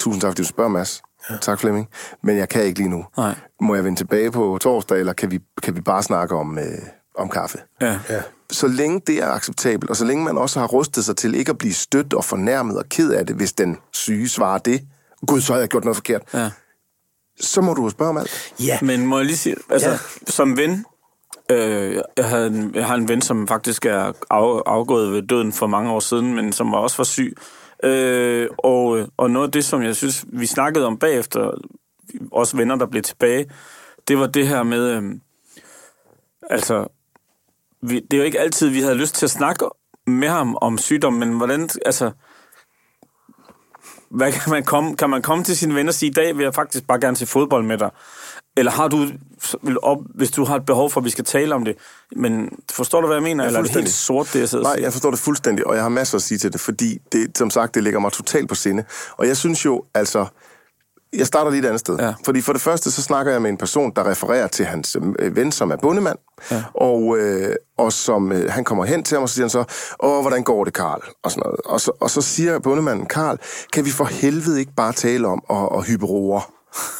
[0.00, 1.02] tusind tak, fordi du spørger, Mads.
[1.30, 1.36] Ja.
[1.36, 1.88] Tak, Flemming.
[2.22, 3.04] Men jeg kan ikke lige nu.
[3.16, 3.34] Nej.
[3.60, 6.64] Må jeg vende tilbage på torsdag, eller kan vi, kan vi bare snakke om, øh,
[7.18, 7.58] om kaffe?
[7.80, 7.98] Ja.
[8.10, 8.22] Ja.
[8.50, 11.50] så længe det er acceptabelt, og så længe man også har rustet sig til ikke
[11.50, 14.80] at blive stødt og fornærmet og ked af det, hvis den syge svarer det,
[15.26, 16.50] gud, så har jeg gjort noget forkert, ja.
[17.40, 18.52] så må du jo spørge om alt.
[18.60, 19.92] Ja, Men må jeg lige sige, altså, Ja.
[19.94, 19.98] ja.
[20.26, 20.84] som ven,
[21.50, 25.52] øh, jeg, havde en, jeg har en ven, som faktisk er af, afgået ved døden
[25.52, 27.36] for mange år siden, men som også var syg.
[27.84, 31.50] Øh, og, og noget af det, som jeg synes, vi snakkede om bagefter,
[32.32, 33.46] også venner, der blev tilbage,
[34.08, 35.02] det var det her med, øh,
[36.50, 36.86] altså,
[37.82, 39.64] vi, det er jo ikke altid, vi havde lyst til at snakke
[40.06, 42.10] med ham om sygdom, men hvordan, altså,
[44.10, 46.42] hvad kan man komme, kan man komme til sine venner og sige, i dag vil
[46.42, 47.90] jeg faktisk bare gerne se fodbold med dig?
[48.56, 49.06] Eller har du,
[49.62, 51.76] vil op, hvis du har et behov for, at vi skal tale om det,
[52.16, 53.44] men forstår du, hvad jeg mener?
[53.44, 53.94] Eller er det helt fuldstændig.
[53.94, 56.38] sort, det jeg sidder Nej, jeg forstår det fuldstændig, og jeg har masser at sige
[56.38, 58.84] til det, fordi det, som sagt, det ligger mig totalt på sinde.
[59.16, 60.26] Og jeg synes jo, altså,
[61.12, 61.98] jeg starter lige et andet sted.
[61.98, 62.14] Ja.
[62.24, 65.36] Fordi for det første, så snakker jeg med en person, der refererer til hans øh,
[65.36, 66.18] ven, som er bondemand.
[66.50, 66.62] Ja.
[66.74, 69.64] Og, øh, og som øh, han kommer hen til ham, og så siger han så,
[70.00, 71.02] åh, hvordan går det, Karl?
[71.24, 71.60] Og, sådan noget.
[71.64, 73.38] Og, så, og så siger bondemanden, Karl,
[73.72, 76.52] kan vi for helvede ikke bare tale om at, at hyppe roer?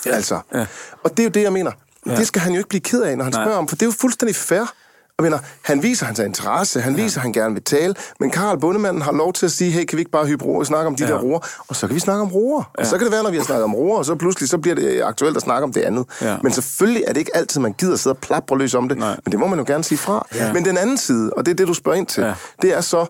[0.07, 0.11] Ja.
[0.11, 0.41] Altså.
[0.55, 0.67] Ja.
[1.05, 1.73] Og det er jo det, jeg mener.
[2.07, 2.17] Ja.
[2.17, 3.45] Det skal han jo ikke blive ked af, når han Nej.
[3.45, 4.73] spørger om, for det er jo fuldstændig fair.
[5.19, 8.59] Jeg mener, han viser hans interesse, han viser, at han gerne vil tale, men Karl
[8.61, 10.87] Bundemanden har lov til at sige, hey, kan vi ikke bare hyppe roer og snakke
[10.87, 11.11] om de ja.
[11.11, 11.39] der roer?
[11.69, 12.73] Og så kan vi snakke om roer.
[12.79, 12.83] Ja.
[12.83, 14.59] Og så kan det være, når vi har snakket om roer, og så pludselig så
[14.59, 16.07] bliver det aktuelt at snakke om det andet.
[16.23, 16.37] Ja.
[16.43, 19.17] Men selvfølgelig er det ikke altid, man gider sidde og plapre løs om det, Nej.
[19.25, 20.27] men det må man jo gerne sige fra.
[20.35, 20.53] Ja.
[20.53, 22.35] Men den anden side, og det er det, du spørger ind til, Ja.
[22.63, 23.07] det er så,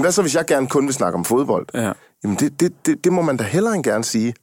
[0.00, 1.66] hvad så, hvis jeg gerne kun vil snakke om fodbold?
[1.74, 1.92] Ja.
[2.24, 4.34] Jamen, det, det, det, det må man da hellere end gerne sige.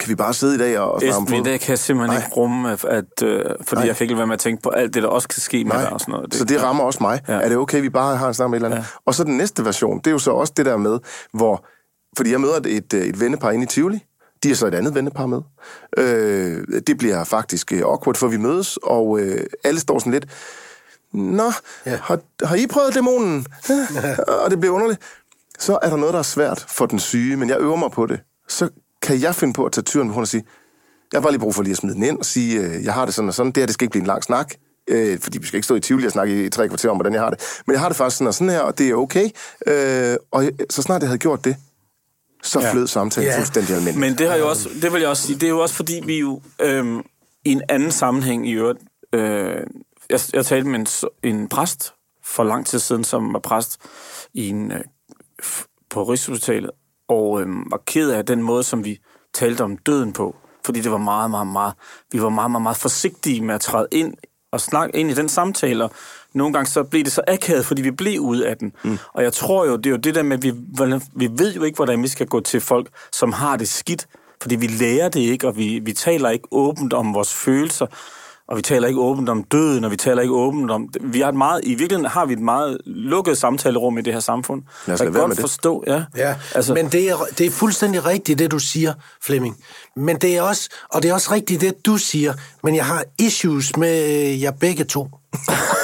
[0.00, 1.44] Kan vi bare sidde i dag og snakke om i fodbold?
[1.44, 2.24] dag kan jeg simpelthen Nej.
[2.26, 3.86] ikke rumme, at, at, øh, fordi Nej.
[3.86, 5.72] jeg kan ikke være med at tænke på alt det, der også kan ske med
[5.72, 6.34] Nej, dig og sådan noget.
[6.34, 7.20] så det rammer også mig.
[7.28, 7.34] Ja.
[7.34, 7.40] Ja.
[7.40, 8.78] Er det okay, vi bare har en snak med et eller andet?
[8.78, 8.82] Ja.
[8.94, 9.00] Ja.
[9.06, 10.98] Og så den næste version, det er jo så også det der med,
[11.32, 11.64] hvor...
[12.16, 13.98] Fordi jeg møder et, et vennepar inde i Tivoli.
[14.42, 15.40] De er så et andet vennepar med.
[15.98, 20.26] Øh, det bliver faktisk øh, awkward, for vi mødes, og øh, alle står sådan lidt...
[21.12, 21.42] Nå,
[21.86, 21.90] Ja.
[21.90, 21.98] ja.
[22.02, 23.46] har, har I prøvet dæmonen?
[24.44, 25.00] og det bliver underligt.
[25.58, 28.06] Så er der noget, der er svært for den syge, men jeg øver mig på
[28.06, 28.20] det.
[28.48, 28.68] Så
[29.02, 30.44] kan jeg finde på at tage tyren ved hånden og sige,
[31.12, 32.94] jeg har bare lige brug for lige at smide den ind og sige, øh, jeg
[32.94, 33.52] har det sådan og sådan.
[33.52, 34.54] Det her, det skal ikke blive en lang snak.
[34.88, 37.12] Øh, fordi vi skal ikke stå i Tivoli og snakke i tre kvarter om, hvordan
[37.14, 37.40] jeg har det.
[37.66, 39.28] Men jeg har det faktisk sådan og sådan her, og det er okay.
[39.66, 41.56] Øh, og jeg- så snart jeg havde gjort det,
[42.42, 42.72] så Ja.
[42.72, 43.38] flød samtalen Ja.
[43.38, 44.00] fuldstændig almindeligt.
[44.10, 46.00] Men det har jo også, det vil jeg også sige, det er jo også fordi,
[46.06, 46.98] vi jo øhm,
[47.44, 48.78] i en anden sammenhæng i øvrigt,
[49.14, 49.66] øh,
[50.10, 50.86] jeg, jeg talte med en,
[51.22, 51.92] en præst
[52.24, 53.78] for lang tid siden, som var præst
[54.34, 54.80] i en, øh,
[55.90, 56.70] på Rigshospitalet,
[57.08, 58.98] og øhm, var ked af den måde, som vi
[59.34, 61.74] talte om døden på, fordi det var meget, meget, meget,
[62.12, 64.14] vi var meget, meget, meget forsigtige med at træde ind
[64.52, 65.90] og snakke ind i den samtale, og
[66.34, 68.72] nogle gange så blev det så akavet, fordi vi blev ude af den.
[68.84, 68.98] Mm.
[69.12, 70.52] Og jeg tror jo, det er jo det der med, at vi,
[71.14, 74.06] vi ved jo ikke, hvordan vi skal gå til folk, som har det skidt,
[74.42, 77.86] fordi vi lærer det ikke, og vi, vi taler ikke åbent om vores følelser.
[78.52, 80.88] Og vi taler ikke åbent om døden, og vi taler ikke åbent om...
[81.00, 84.20] Vi har et meget, I virkeligheden har vi et meget lukket samtalerum i det her
[84.20, 84.62] samfund.
[84.86, 85.40] Lad os jeg kan godt med det.
[85.40, 86.04] forstå, ja.
[86.16, 88.94] Ja, Altså, men det er, det er fuldstændig rigtigt, det du siger,
[89.24, 89.56] Flemming.
[89.96, 92.32] Men det er også, og det er også rigtigt, det du siger,
[92.64, 93.94] men jeg har issues med
[94.40, 95.08] jer begge to.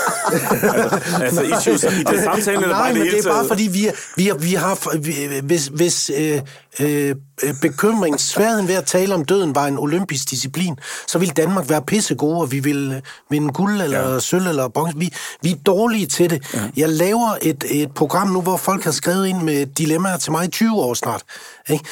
[1.22, 3.90] altså issues i det samtale, eller Nej, bare men det det er bare fordi, vi,
[4.16, 4.98] vi, vi har...
[4.98, 6.40] Vi, hvis hvis øh,
[6.80, 7.14] øh,
[7.62, 11.82] bekymringen, sværheden ved at tale om døden var en olympisk disciplin, så ville Danmark være
[11.82, 14.20] pissegode, og vi ville øh, vinde guld eller ja.
[14.20, 14.98] sølv eller bronze.
[14.98, 15.12] Vi,
[15.42, 16.54] vi er dårlige til det.
[16.54, 16.60] Ja.
[16.76, 20.44] Jeg laver et, et program nu, hvor folk har skrevet ind med dilemmaer til mig
[20.44, 21.22] i 20 år snart.
[21.68, 21.84] Ikke?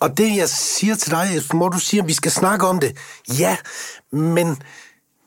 [0.00, 2.80] Og det, jeg siger til dig, Esben, hvor du siger, at vi skal snakke om
[2.80, 2.96] det.
[3.38, 3.56] Ja,
[4.12, 4.62] men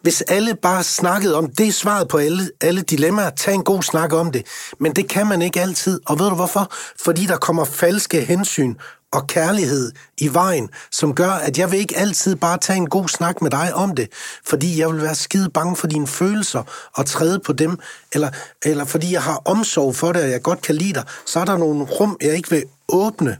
[0.01, 3.83] hvis alle bare snakkede om, det er svaret på alle, alle dilemmaer, tag en god
[3.83, 4.45] snak om det.
[4.79, 5.99] Men det kan man ikke altid.
[6.05, 6.73] Og ved du hvorfor?
[7.03, 8.75] Fordi der kommer falske hensyn
[9.11, 13.07] og kærlighed i vejen, som gør, at jeg vil ikke altid bare tage en god
[13.07, 14.07] snak med dig om det,
[14.45, 17.79] fordi jeg vil være skide bange for dine følelser og træde på dem,
[18.11, 18.29] eller,
[18.65, 21.45] eller fordi jeg har omsorg for det, og jeg godt kan lide dig, så er
[21.45, 23.37] der nogle rum, jeg ikke vil åbne.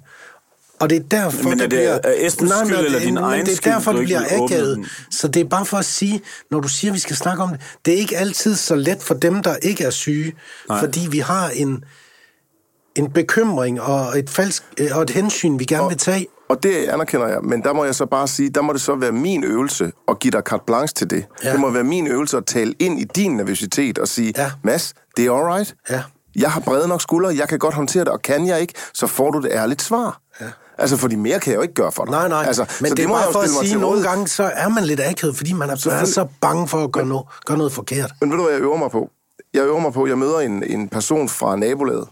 [0.80, 2.00] Og det er derfor, Men er det- bliver...
[2.04, 4.22] er Esbens Nej, skyld eller det- din men egen det er skyld, derfor, det bliver
[4.44, 4.88] akavet.
[5.12, 6.22] Så det er bare for at sige,
[6.52, 9.02] når du siger, at vi skal snakke om det, det er ikke altid så let
[9.04, 10.34] for dem, der ikke er syge,
[10.70, 10.80] Nej.
[10.80, 11.84] fordi vi har en,
[12.96, 16.28] en bekymring og et, falsk, øh, og et hensyn, vi gerne vil tage.
[16.50, 18.96] Og det anerkender jeg, men der må jeg så bare sige, der må det så
[18.96, 21.26] være min øvelse at give dig carte blanche til det.
[21.44, 21.52] Ja.
[21.52, 24.44] Det må være min øvelse at tale ind i din nervøsitet og sige, Ja.
[24.44, 24.52] ja.
[24.64, 25.76] Mads, det er alright.
[25.90, 26.02] Ja.
[26.36, 29.08] Jeg har brede nok skuldre, jeg kan godt håndtere det, og kan jeg ikke, så
[29.08, 30.22] får du det ærligt svar.
[30.80, 30.82] Ja.
[30.82, 32.12] Altså, fordi mere kan jeg jo ikke gøre for dig.
[32.12, 34.04] Nej, nej, altså, men så det er må jeg bare for at sige, at nogle
[34.04, 37.06] gange så er man lidt akavet, fordi man er, er så bange for at gøre,
[37.06, 38.12] no, gøre noget forkert.
[38.22, 39.10] Men ved du, hvad jeg øver mig på?
[39.54, 42.08] Jeg øver mig på, jeg møder en, en person fra nabolaget,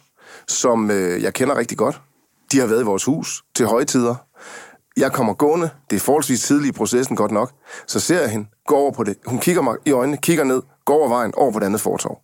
[0.47, 2.01] som øh, jeg kender rigtig godt.
[2.51, 4.15] De har været i vores hus til højtider.
[4.97, 7.51] Jeg kommer gående, det er forholdsvis tidligt i processen godt nok,
[7.87, 9.15] så ser jeg hende, går over på det.
[9.25, 12.19] Hun kigger mig i øjnene, kigger ned, går over vejen, over på det andet fortorv.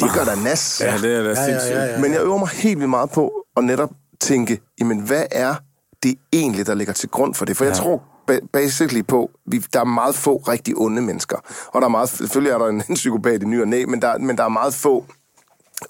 [0.00, 0.80] Det gør da nas.
[0.84, 1.74] Ja, det er da ja, sindssygt.
[1.74, 2.00] ja, ja.
[2.00, 3.90] Men jeg øver mig helt vildt meget på at netop
[4.20, 5.54] tænke, jamen hvad er
[6.02, 7.56] det egentlig, der ligger til grund for det?
[7.56, 11.36] For jeg tror ba- basically på, vi, der er meget få rigtig onde mennesker.
[11.66, 14.02] Og der er meget, selvfølgelig er der en, en psykopat i ny og næ, men
[14.02, 15.06] der, men der er meget få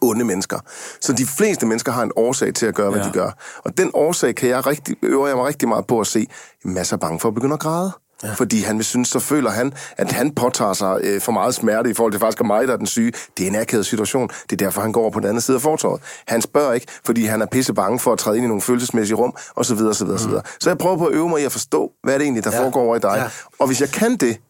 [0.01, 0.59] onde mennesker.
[1.01, 3.07] Så de fleste mennesker har en årsag til at gøre, hvad Ja.
[3.09, 3.31] de gør.
[3.65, 6.27] Og den årsag kan jeg rigtig, øver jeg mig rigtig meget på at se.
[6.65, 7.93] Masser af bange for at begynde at græde.
[8.23, 8.33] Ja.
[8.33, 11.91] Fordi han vil synes, så føler han, at han påtager sig øh, for meget smerte
[11.91, 13.13] i forhold til faktisk mig, der er den syge.
[13.39, 14.29] Det er en akavet situation.
[14.29, 16.03] Det er derfor, han går over på den anden side af fortorvet.
[16.27, 19.17] Han spørger ikke, fordi han er pisse bange for at træde ind i nogle følelsesmæssige
[19.17, 20.23] rum, og så videre, så videre, mm.
[20.23, 20.43] så videre.
[20.61, 22.57] Så jeg prøver på at øve mig i at forstå, hvad er det egentlig, der
[22.57, 22.65] ja.
[22.65, 23.15] foregår over i dig.
[23.17, 23.29] Ja.
[23.59, 24.41] Og hvis jeg kan det,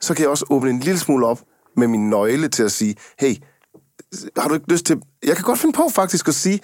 [0.00, 1.40] så kan jeg også åbne en lille smule op
[1.76, 3.36] med min nøgle til at sige, hey,
[4.36, 5.00] har du ikke lyst til...
[5.22, 6.60] Jeg kan godt finde på faktisk at sige,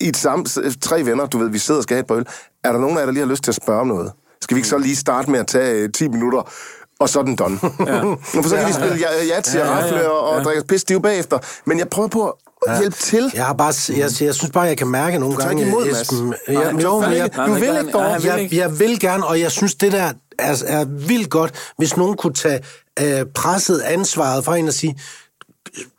[0.00, 0.44] i et samme,
[0.80, 2.26] tre venner, du ved, vi sidder og skal have et på øl,
[2.64, 4.12] er der nogen af jer, der lige har lyst til at spørge om noget?
[4.42, 6.52] Skal vi ikke så lige starte med at tage øh, 10 minutter,
[7.00, 7.58] og så er den done?
[7.86, 8.00] Ja.
[8.42, 10.44] For så kan vi spille ja, ja til ja, ja, ja, og ja.
[10.44, 11.38] drikke pis stiv bagefter.
[11.64, 12.36] Men jeg prøver på
[12.66, 13.30] at hjælpe til.
[13.34, 15.66] Jeg, har bare, jeg, jeg synes bare, jeg kan mærke nogle tager gange...
[15.66, 15.86] imod.
[15.86, 18.24] Esben, jeg, du jo, men jeg, du vil ikke dog.
[18.24, 22.16] jeg, jeg vil gerne, og jeg synes, det der er, er vildt godt, hvis nogen
[22.16, 22.60] kunne tage
[23.00, 24.98] øh, presset ansvaret fra en og sige,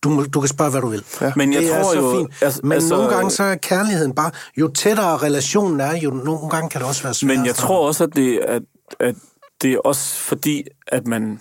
[0.03, 1.03] du, du kan spørge, hvad du vil.
[1.21, 1.31] Ja.
[1.35, 2.43] Men jeg det er tror så jo, Fint.
[2.43, 4.31] altså- Men altså- nogle gange så er kærligheden bare...
[4.57, 7.37] Jo tættere relationen er, jo nogle gange kan det også være svært.
[7.37, 8.61] Men jeg tror også, at det, at,
[8.99, 9.15] at
[9.61, 11.39] det er også fordi, at man...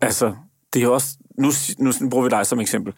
[0.00, 0.34] Altså,
[0.74, 1.08] det er også...
[1.38, 2.92] Nu, nu bruger vi dig som eksempel.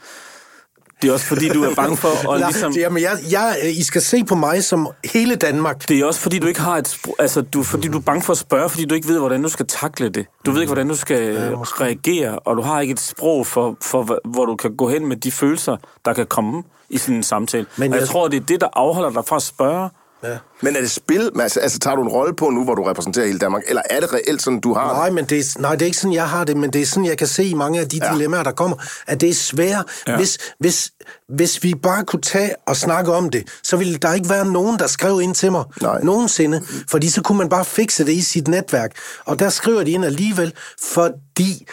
[1.02, 2.72] Det er også fordi, du er bange for at Nej, ligesom...
[2.72, 5.88] Jamen, jeg, jeg, I skal se på mig som hele Danmark.
[5.88, 6.96] Det er også fordi, du ikke har et...
[7.18, 9.48] Altså, du, fordi du er bange for at spørge, fordi du ikke ved, hvordan du
[9.48, 10.26] skal takle det.
[10.46, 11.40] Du ved ikke, hvordan du skal ja,
[11.84, 15.16] reagere, og du har ikke et sprog for, for, hvor du kan gå hen med
[15.16, 17.66] de følelser, der kan komme i sådan en samtale.
[17.76, 19.90] Men jeg- jeg tror, det er det, der afholder dig fra at spørge.
[20.22, 20.38] Ja.
[20.60, 21.30] Men er det spil?
[21.40, 23.62] Altså, altså, tager du en rolle på nu, hvor du repræsenterer hele Danmark?
[23.68, 25.98] Eller er det reelt sådan, du har Nej, men det er, nej, det er ikke
[25.98, 28.00] sådan, jeg har det, men det er sådan, jeg kan se i mange af de
[28.02, 28.12] ja.
[28.12, 29.84] dilemmaer, der kommer, at det er svært.
[30.06, 30.16] Ja.
[30.16, 30.92] Hvis, hvis,
[31.28, 34.78] hvis vi bare kunne tage og snakke om det, så ville der ikke være nogen,
[34.78, 36.02] der skrev ind til mig Nej.
[36.02, 38.92] nogensinde, fordi så kunne man bare fikse det i sit netværk.
[39.24, 40.52] Og der skriver de ind alligevel,
[40.82, 41.66] fordi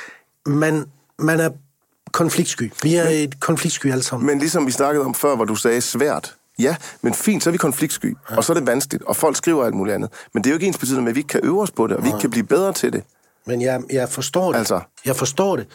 [0.46, 0.86] man,
[1.20, 1.50] man er
[2.12, 2.74] konfliktsky.
[2.84, 4.28] Vi er et konfliktsky alle sammen.
[4.28, 6.36] Men ligesom vi snakkede om før, hvor du sagde svært.
[6.60, 8.38] Ja, men fint, så er vi konfliktsky, ja.
[8.38, 10.10] og så er det vanskeligt, og folk skriver alt muligt andet.
[10.34, 11.88] Men det er jo ikke ens betydende med, at vi ikke kan øve os på
[11.88, 13.04] det, og vi ikke kan blive bedre til det.
[13.48, 14.60] Men jeg, jeg forstår det.
[14.60, 14.80] Altså.
[15.06, 15.68] Jeg forstår det.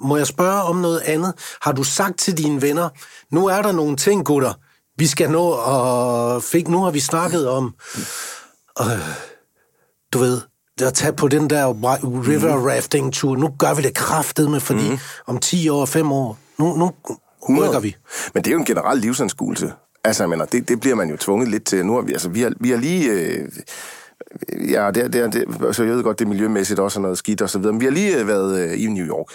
[0.00, 1.32] Må jeg spørge om noget andet?
[1.62, 2.88] Har du sagt til dine venner,
[3.30, 4.52] nu er der nogle ting, gutter,
[4.96, 7.74] vi skal nå, og fik, nu har vi snakket om,
[8.80, 8.86] øh,
[10.12, 10.40] du ved,
[10.82, 12.64] at tage på den der ri- river Mhm.
[12.66, 13.36] rafting tur.
[13.36, 14.98] Nu gør vi det kraftet med, fordi mm.
[15.26, 16.92] om 10 år, 5 år, nu, nu
[17.48, 17.96] rykker vi.
[18.34, 19.72] Men det er jo en generel livsanskuelse.
[20.04, 21.86] Altså, mener, det, det bliver man jo tvunget lidt til.
[21.86, 23.10] Nu har vi, altså, vi har, vi har lige...
[23.10, 23.48] Øh,
[24.70, 27.42] ja, det, det, det, så jeg ved godt, det er miljømæssigt også er noget skidt
[27.42, 27.72] og så videre.
[27.72, 29.26] Men vi har lige øh, været øh, i New York.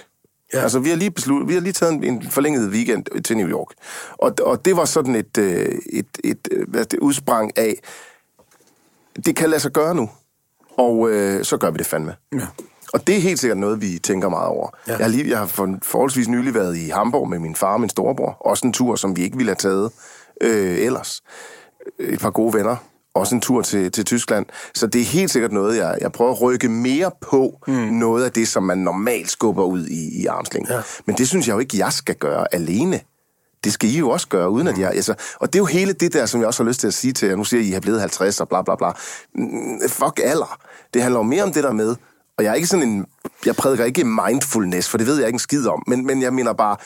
[0.53, 0.61] Ja.
[0.61, 3.49] Altså, vi har lige besluttet, vi har lige taget en, en forlænget weekend til New
[3.49, 3.67] York.
[4.11, 7.75] Og, og det var sådan et, øh, et, et øh, hvad det udsprang af,
[9.25, 10.09] det kan lade sig gøre nu.
[10.77, 12.15] Og øh, så gør vi det fandme.
[12.33, 12.47] Ja.
[12.93, 14.69] Og det er helt sikkert noget, vi tænker meget over.
[14.87, 14.91] Ja.
[14.91, 17.79] Jeg, har lige, jeg har for, forholdsvis nylig været i Hamburg med min far og
[17.79, 18.37] min storebror.
[18.39, 19.91] Også en tur, som vi ikke ville have taget
[20.41, 21.21] øh, ellers.
[21.99, 22.75] Et par gode venner.
[23.13, 24.45] Også en tur til, til Tyskland.
[24.75, 27.59] Så det er helt sikkert noget, jeg, jeg prøver at rykke mere på.
[27.67, 27.73] Mm.
[27.73, 30.73] Noget af det, som man normalt skubber ud i, i armslængde.
[30.73, 30.81] Ja.
[31.05, 32.99] Men det synes jeg jo ikke, jeg skal gøre alene.
[33.63, 34.91] Det skal I jo også gøre, uden at jeg...
[34.91, 36.93] Altså, og det er jo hele det der, som jeg også har lyst til at
[36.93, 37.35] sige til jer.
[37.35, 38.91] Nu siger I, at I har blevet 50 og bla bla bla.
[39.35, 40.59] Mm, Fuck alder.
[40.93, 41.95] Det handler jo mere om det der med...
[42.37, 43.05] Og jeg er ikke sådan en...
[43.45, 45.83] Jeg prædiker ikke mindfulness, for det ved jeg ikke en skid om.
[45.87, 46.77] Men, men jeg mener bare...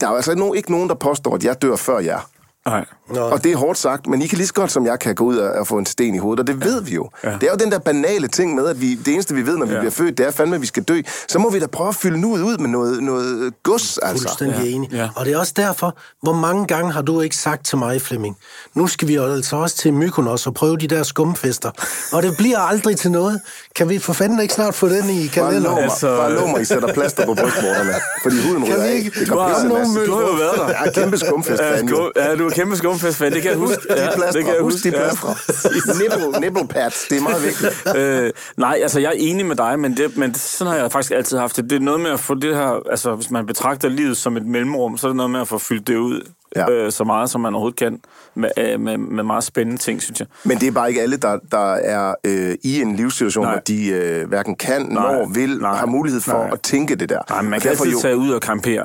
[0.00, 2.30] Der er jo altså ikke nogen, ikke nogen, der påstår, at jeg dør før jer.
[2.66, 2.84] Nej.
[3.14, 5.14] Nå, Og det er hårdt sagt, men I kan lige så godt som jeg kan
[5.14, 7.10] gå ud og, og få en sten i hovedet, og det ved vi jo.
[7.24, 7.28] Ja.
[7.30, 9.66] Det er jo den der banale ting med, at vi, det eneste vi ved, når
[9.66, 9.78] vi Ja.
[9.78, 11.00] bliver født, det er fandme, at vi skal dø.
[11.28, 14.22] Så må vi da prøve at fylde nuet ud med noget, noget gods, altså.
[14.28, 14.70] Fuldstændig Ja.
[14.76, 14.92] enig.
[14.92, 15.08] Ja.
[15.16, 18.36] Og det er også derfor, hvor mange gange har du ikke sagt til mig, Flemming,
[18.74, 21.70] nu skal vi altså også til Mykonos og prøve de der skumfester.
[22.12, 23.40] Og det bliver aldrig til noget.
[23.76, 25.74] Kan vi for fanden ikke snart få den i Bare lov kalenderen?
[25.74, 27.92] mig, Altså- bare lov mig, I sætter plaster på brystvorterne,
[28.22, 29.10] fordi huden ryger af.
[29.18, 30.66] Det Du har nogen Du har jo været der.
[30.68, 33.82] Jeg er kæmpe skumfest Ja, skum, ja, du er kæmpe skumfestfan, det kan jeg huske.
[33.88, 35.26] De Ja, plaster, det kan jeg husk de huske.
[35.28, 35.92] ja.
[36.02, 37.72] Nipple, nipple pads, det er meget vigtigt.
[37.96, 41.12] øh, nej, altså jeg er enig med dig, men, det, men sådan har jeg faktisk
[41.12, 41.70] altid haft det.
[41.70, 44.46] Det er noget med at få det her, altså hvis man betragter livet som et
[44.46, 46.20] mellemrum, så er det noget med at få fyldt det ud
[46.56, 46.70] Ja.
[46.70, 48.00] øh, så meget, som man overhovedet kan,
[48.34, 50.28] med, øh, med, med meget spændende ting, synes jeg.
[50.44, 53.52] Men det er bare ikke alle, der, der er øh, i en livssituation, Nej.
[53.54, 55.12] hvor de øh, hverken kan, Nej.
[55.14, 55.76] når, vil, Nej.
[55.76, 56.48] har mulighed for Nej.
[56.52, 57.18] at tænke det der.
[57.30, 58.84] Nej, man Og kan altid tage ud og campere.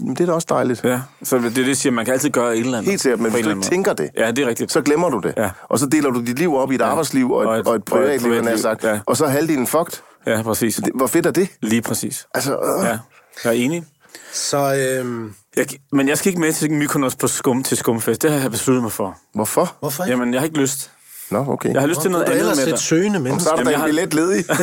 [0.00, 0.84] Men det er da også dejligt.
[0.84, 2.90] Ja, så det er det, siger, man kan altid gøre et eller andet.
[2.90, 4.10] Helt sikkert, men hvis du ikke tænker det.
[4.16, 4.72] Ja, det er rigtigt.
[4.72, 5.34] så glemmer du det.
[5.36, 5.50] Ja.
[5.68, 7.74] Og så deler du dit liv op i et arbejdsliv og et, og et, og
[7.76, 8.84] et privatliv, privatliv, han har sagt.
[8.84, 9.00] ja.
[9.06, 9.98] Og så er halvdelen fucked.
[10.26, 10.76] Ja, præcis.
[10.76, 11.48] Det- Hvor fedt er det?
[11.62, 12.26] Lige præcis.
[12.34, 12.98] Altså, øh, Ja,
[13.44, 13.84] jeg er enig.
[14.32, 18.22] Så øhm, Jeg, men jeg skal ikke med til Mykonos på skum til skumfest.
[18.22, 19.18] Det har jeg besluttet mig for.
[19.34, 19.76] hvorfor?
[19.80, 20.10] hvorfor ikke?
[20.18, 20.90] Jamen, jeg har ikke lyst.
[21.30, 21.72] Nå, okay.
[21.72, 22.78] Jeg har lyst til noget du er andet ellers med et dig.
[22.78, 23.50] søgende Så menneske.
[23.50, 24.44] er der Jamen, da jeg en har- billet ledig.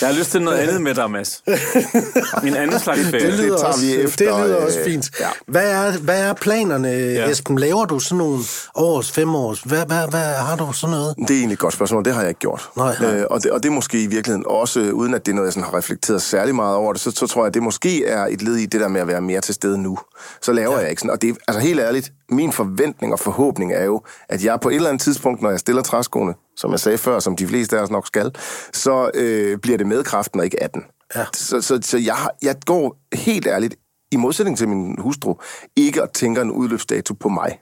[0.00, 1.42] Jeg har lyst til noget andet med dig, Mads.
[2.46, 3.26] En anden slags ferie.
[3.26, 5.10] Det lyder, det tager også, vi efter, det lyder øh, også fint.
[5.20, 5.26] ja.
[5.48, 7.28] Hvad, er, hvad er planerne, Ja.
[7.30, 7.58] Esben?
[7.58, 8.38] Laver du sådan nogle
[8.74, 9.60] års, fem års?
[9.60, 11.14] Hvad, hvad, hvad har du sådan noget?
[11.18, 12.68] Det er egentlig et godt spørgsmål, det har jeg ikke gjort.
[12.76, 12.94] Nej.
[13.04, 15.36] Øh, og, det, og det er måske i virkeligheden også, øh, uden at det er
[15.36, 17.62] noget, jeg sådan har reflekteret særlig meget over det, så, så tror jeg, at det
[17.62, 19.98] måske er et led i det der med at være mere til stede nu.
[20.42, 20.80] Så laver ja.
[20.80, 21.10] jeg ikke sådan.
[21.10, 24.68] Og det er, altså helt ærligt, min forventning og forhåbning er jo, at jeg på
[24.68, 27.78] et eller andet tidspunkt, når jeg stiller træskoene, som jeg sagde før, som de fleste
[27.78, 28.34] af os nok skal,
[28.72, 30.82] så øh, bliver det med kraften og ikke 18.
[31.16, 31.24] Ja.
[31.34, 33.74] Så, så, så jeg, jeg går helt ærligt,
[34.12, 35.34] i modsætning til min hustru,
[35.76, 37.58] ikke og tænker en udløbsdato på mig.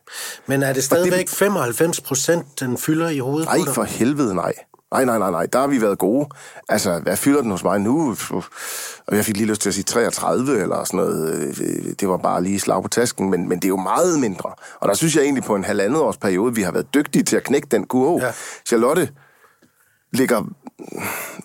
[0.47, 4.53] Men er det stadigvæk 95 procent, den fylder i hovedet Nej, for helvede nej.
[4.93, 5.47] Nej, nej, nej, nej.
[5.47, 6.29] Der har vi været gode.
[6.69, 8.17] Altså, hvad fylder den hos mig nu?
[9.07, 11.35] Og jeg fik lige lyst til at sige 33 eller sådan noget.
[11.61, 14.55] Øh, Det var bare lige slag på tasken, men, men det er jo meget mindre.
[14.81, 17.37] Og der synes jeg egentlig på en halvandet års periode, vi har været dygtige til
[17.37, 18.25] at knække den kurve.
[18.25, 18.33] Ja.
[18.67, 19.09] Charlotte
[20.13, 20.43] ligger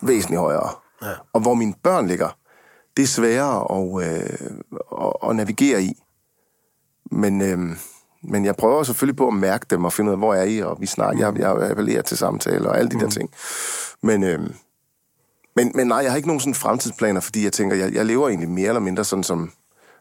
[0.02, 0.70] væsentligt højere.
[1.02, 1.12] Ja.
[1.34, 2.38] Og hvor mine børn ligger,
[2.98, 4.30] det er sværere at, øh,
[5.02, 5.94] at, at navigere i.
[7.12, 7.78] Men, øh,
[8.28, 10.62] men jeg prøver selvfølgelig på at mærke dem og finde ud af, hvor er I,
[10.62, 13.02] og vi snakker, jeg, jeg appellerer til samtaler og alle de mm.
[13.02, 13.30] der ting.
[14.04, 14.40] Men, øh,
[15.56, 18.28] men, men nej, jeg har ikke nogen sådan fremtidsplaner, fordi jeg tænker, jeg, jeg lever
[18.28, 19.52] egentlig mere eller mindre sådan, som,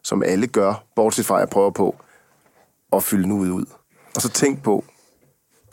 [0.02, 1.96] som alle gør, bortset fra, at jeg prøver på
[2.92, 3.64] at fylde nuet ud.
[4.14, 4.84] Og så tænk på,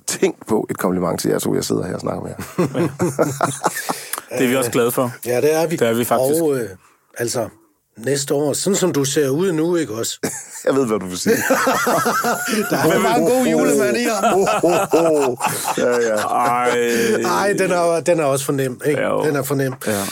[0.08, 2.38] tænk på et kompliment til jer to, jeg sidder her og snakker med jer.
[4.38, 5.12] Det er vi også glade for.
[5.26, 5.76] Ja, det er vi.
[5.76, 6.42] Det er vi faktisk.
[6.42, 6.70] Og øh,
[7.18, 7.50] altså,
[7.98, 10.20] næste år, sådan som du ser ud nu, ikke også?
[10.66, 11.36] Jeg ved, hvad du vil sige.
[12.70, 14.08] Der er bare en god julemand i.
[14.34, 15.38] Oh, oh, oh.
[15.78, 16.16] Ja, ja.
[16.16, 16.78] Ej,
[17.22, 19.02] Nej, den er, den er også for nem, ikke?
[19.02, 19.10] Ja.
[19.28, 19.74] Den er for nem.
[19.88, 20.04] Ja.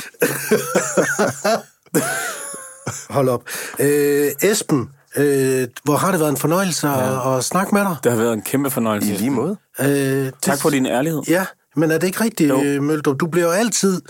[3.15, 3.43] Hold op.
[3.79, 7.95] Øh, Esben, øh, hvor har det været en fornøjelse at, at snakke med dig?
[8.03, 9.13] Det har været en kæmpe fornøjelse.
[9.13, 9.57] I lige måde.
[9.81, 11.21] Øh, Tak for din ærlighed.
[11.27, 13.19] Ja, men er det ikke rigtigt, øh, Møldrup?
[13.19, 14.01] Du bliver jo altid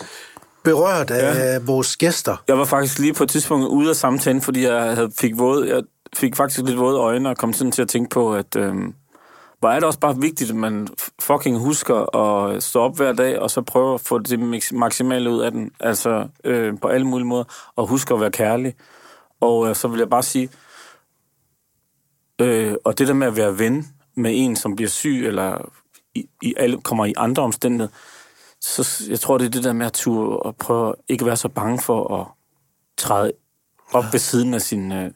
[0.64, 1.60] berørt af ja.
[1.60, 2.44] vores gæster.
[2.48, 5.76] Jeg var faktisk lige på et tidspunkt ude af samtalen, fordi jeg havde, fik, våde,
[5.76, 5.84] jeg
[6.16, 8.94] fik faktisk lidt våde øjne og kom sådan til at tænke på, at øhm,
[9.60, 10.88] hvor er det også bare vigtigt, at man
[11.20, 15.30] fucking husker at stå op hver dag, og så prøve at få det maks- maksimale
[15.30, 17.44] ud af den, altså øh, på alle mulige måder,
[17.76, 18.76] og huske at være kærlig.
[19.42, 20.50] Og øh, så vil jeg bare sige,
[22.42, 25.72] øh, og det der med at være ven med en, som bliver syg, eller
[26.16, 27.94] i, i alle, kommer i andre omstændigheder,
[28.62, 31.38] så jeg tror, det er det der med at turde og prøve at ikke være
[31.38, 32.28] så bange for at
[32.98, 33.32] træde
[33.94, 35.12] op ved siden af sin, øh,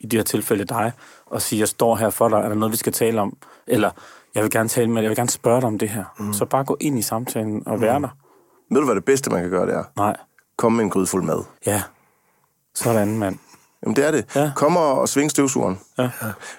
[0.00, 0.92] i det her tilfælde dig,
[1.26, 3.36] og sige, jeg står her for dig, er der noget, vi skal tale om?
[3.66, 3.90] Eller
[4.34, 6.04] jeg vil gerne tale med dig, jeg vil gerne spørge dig om det her.
[6.18, 6.32] Mm.
[6.32, 8.08] Så bare gå ind i samtalen og være der.
[8.70, 9.84] Ved du, hvad det bedste, man kan gøre, det er?
[9.96, 10.16] Nej.
[10.56, 11.44] Kom med en grydfuld mad.
[11.66, 11.82] Ja.
[12.74, 13.38] Sådan, mand.
[13.82, 14.24] Jamen, det er det.
[14.34, 14.50] Ja.
[14.56, 15.80] Kom og, og sving støvsugeren.
[15.98, 16.10] Ja.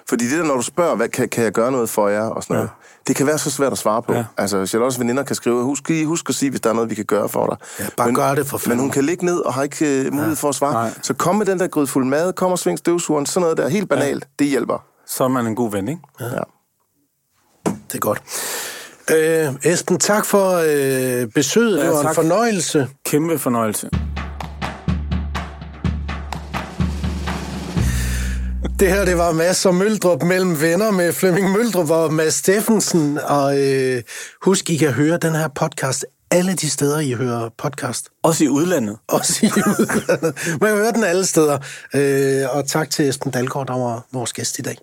[0.08, 2.42] Fordi det der, når du spørger, hvad, kan, kan jeg gøre noget for jer, og
[2.42, 2.70] sådan noget,
[3.06, 4.12] det kan være så svært at svare på.
[4.12, 4.24] Ja.
[4.36, 7.04] Altså, Charlottes veninder kan skrive, husk, husk at sige, hvis der er noget, vi kan
[7.04, 7.56] gøre for dig.
[7.80, 8.78] Ja, bare men, gør det for Men fanden.
[8.80, 10.72] hun kan ligge ned og har ikke uh, mulighed for at svare.
[10.72, 10.90] Nej.
[11.02, 13.88] Så kom med den der grydfuld mad, kom og sving støvsugeren, sådan noget der, helt
[13.88, 14.84] banalt, det hjælper.
[15.06, 16.00] Så er man en god ven, ikke?
[16.20, 16.26] Ja.
[17.66, 18.22] Det er godt.
[19.10, 21.78] Øh, Esben, tak for øh, besøget.
[21.78, 22.14] Ja, det var en tak.
[22.14, 22.88] fornøjelse.
[23.04, 23.90] Kæmpe fornøjelse.
[28.80, 33.18] Det her, det var Mads og Møldrup mellem venner med Flemming Møldrup og Mads Steffensen.
[33.18, 34.02] Og øh,
[34.42, 38.08] husk, I kan høre den her podcast alle de steder, I hører podcast.
[38.22, 38.96] Også i udlandet.
[39.08, 40.60] Også i udlandet.
[40.60, 41.58] Man kan høre den alle steder.
[41.94, 44.76] Øh, og tak til Esben Dalgaard, der var vores gæst i dag.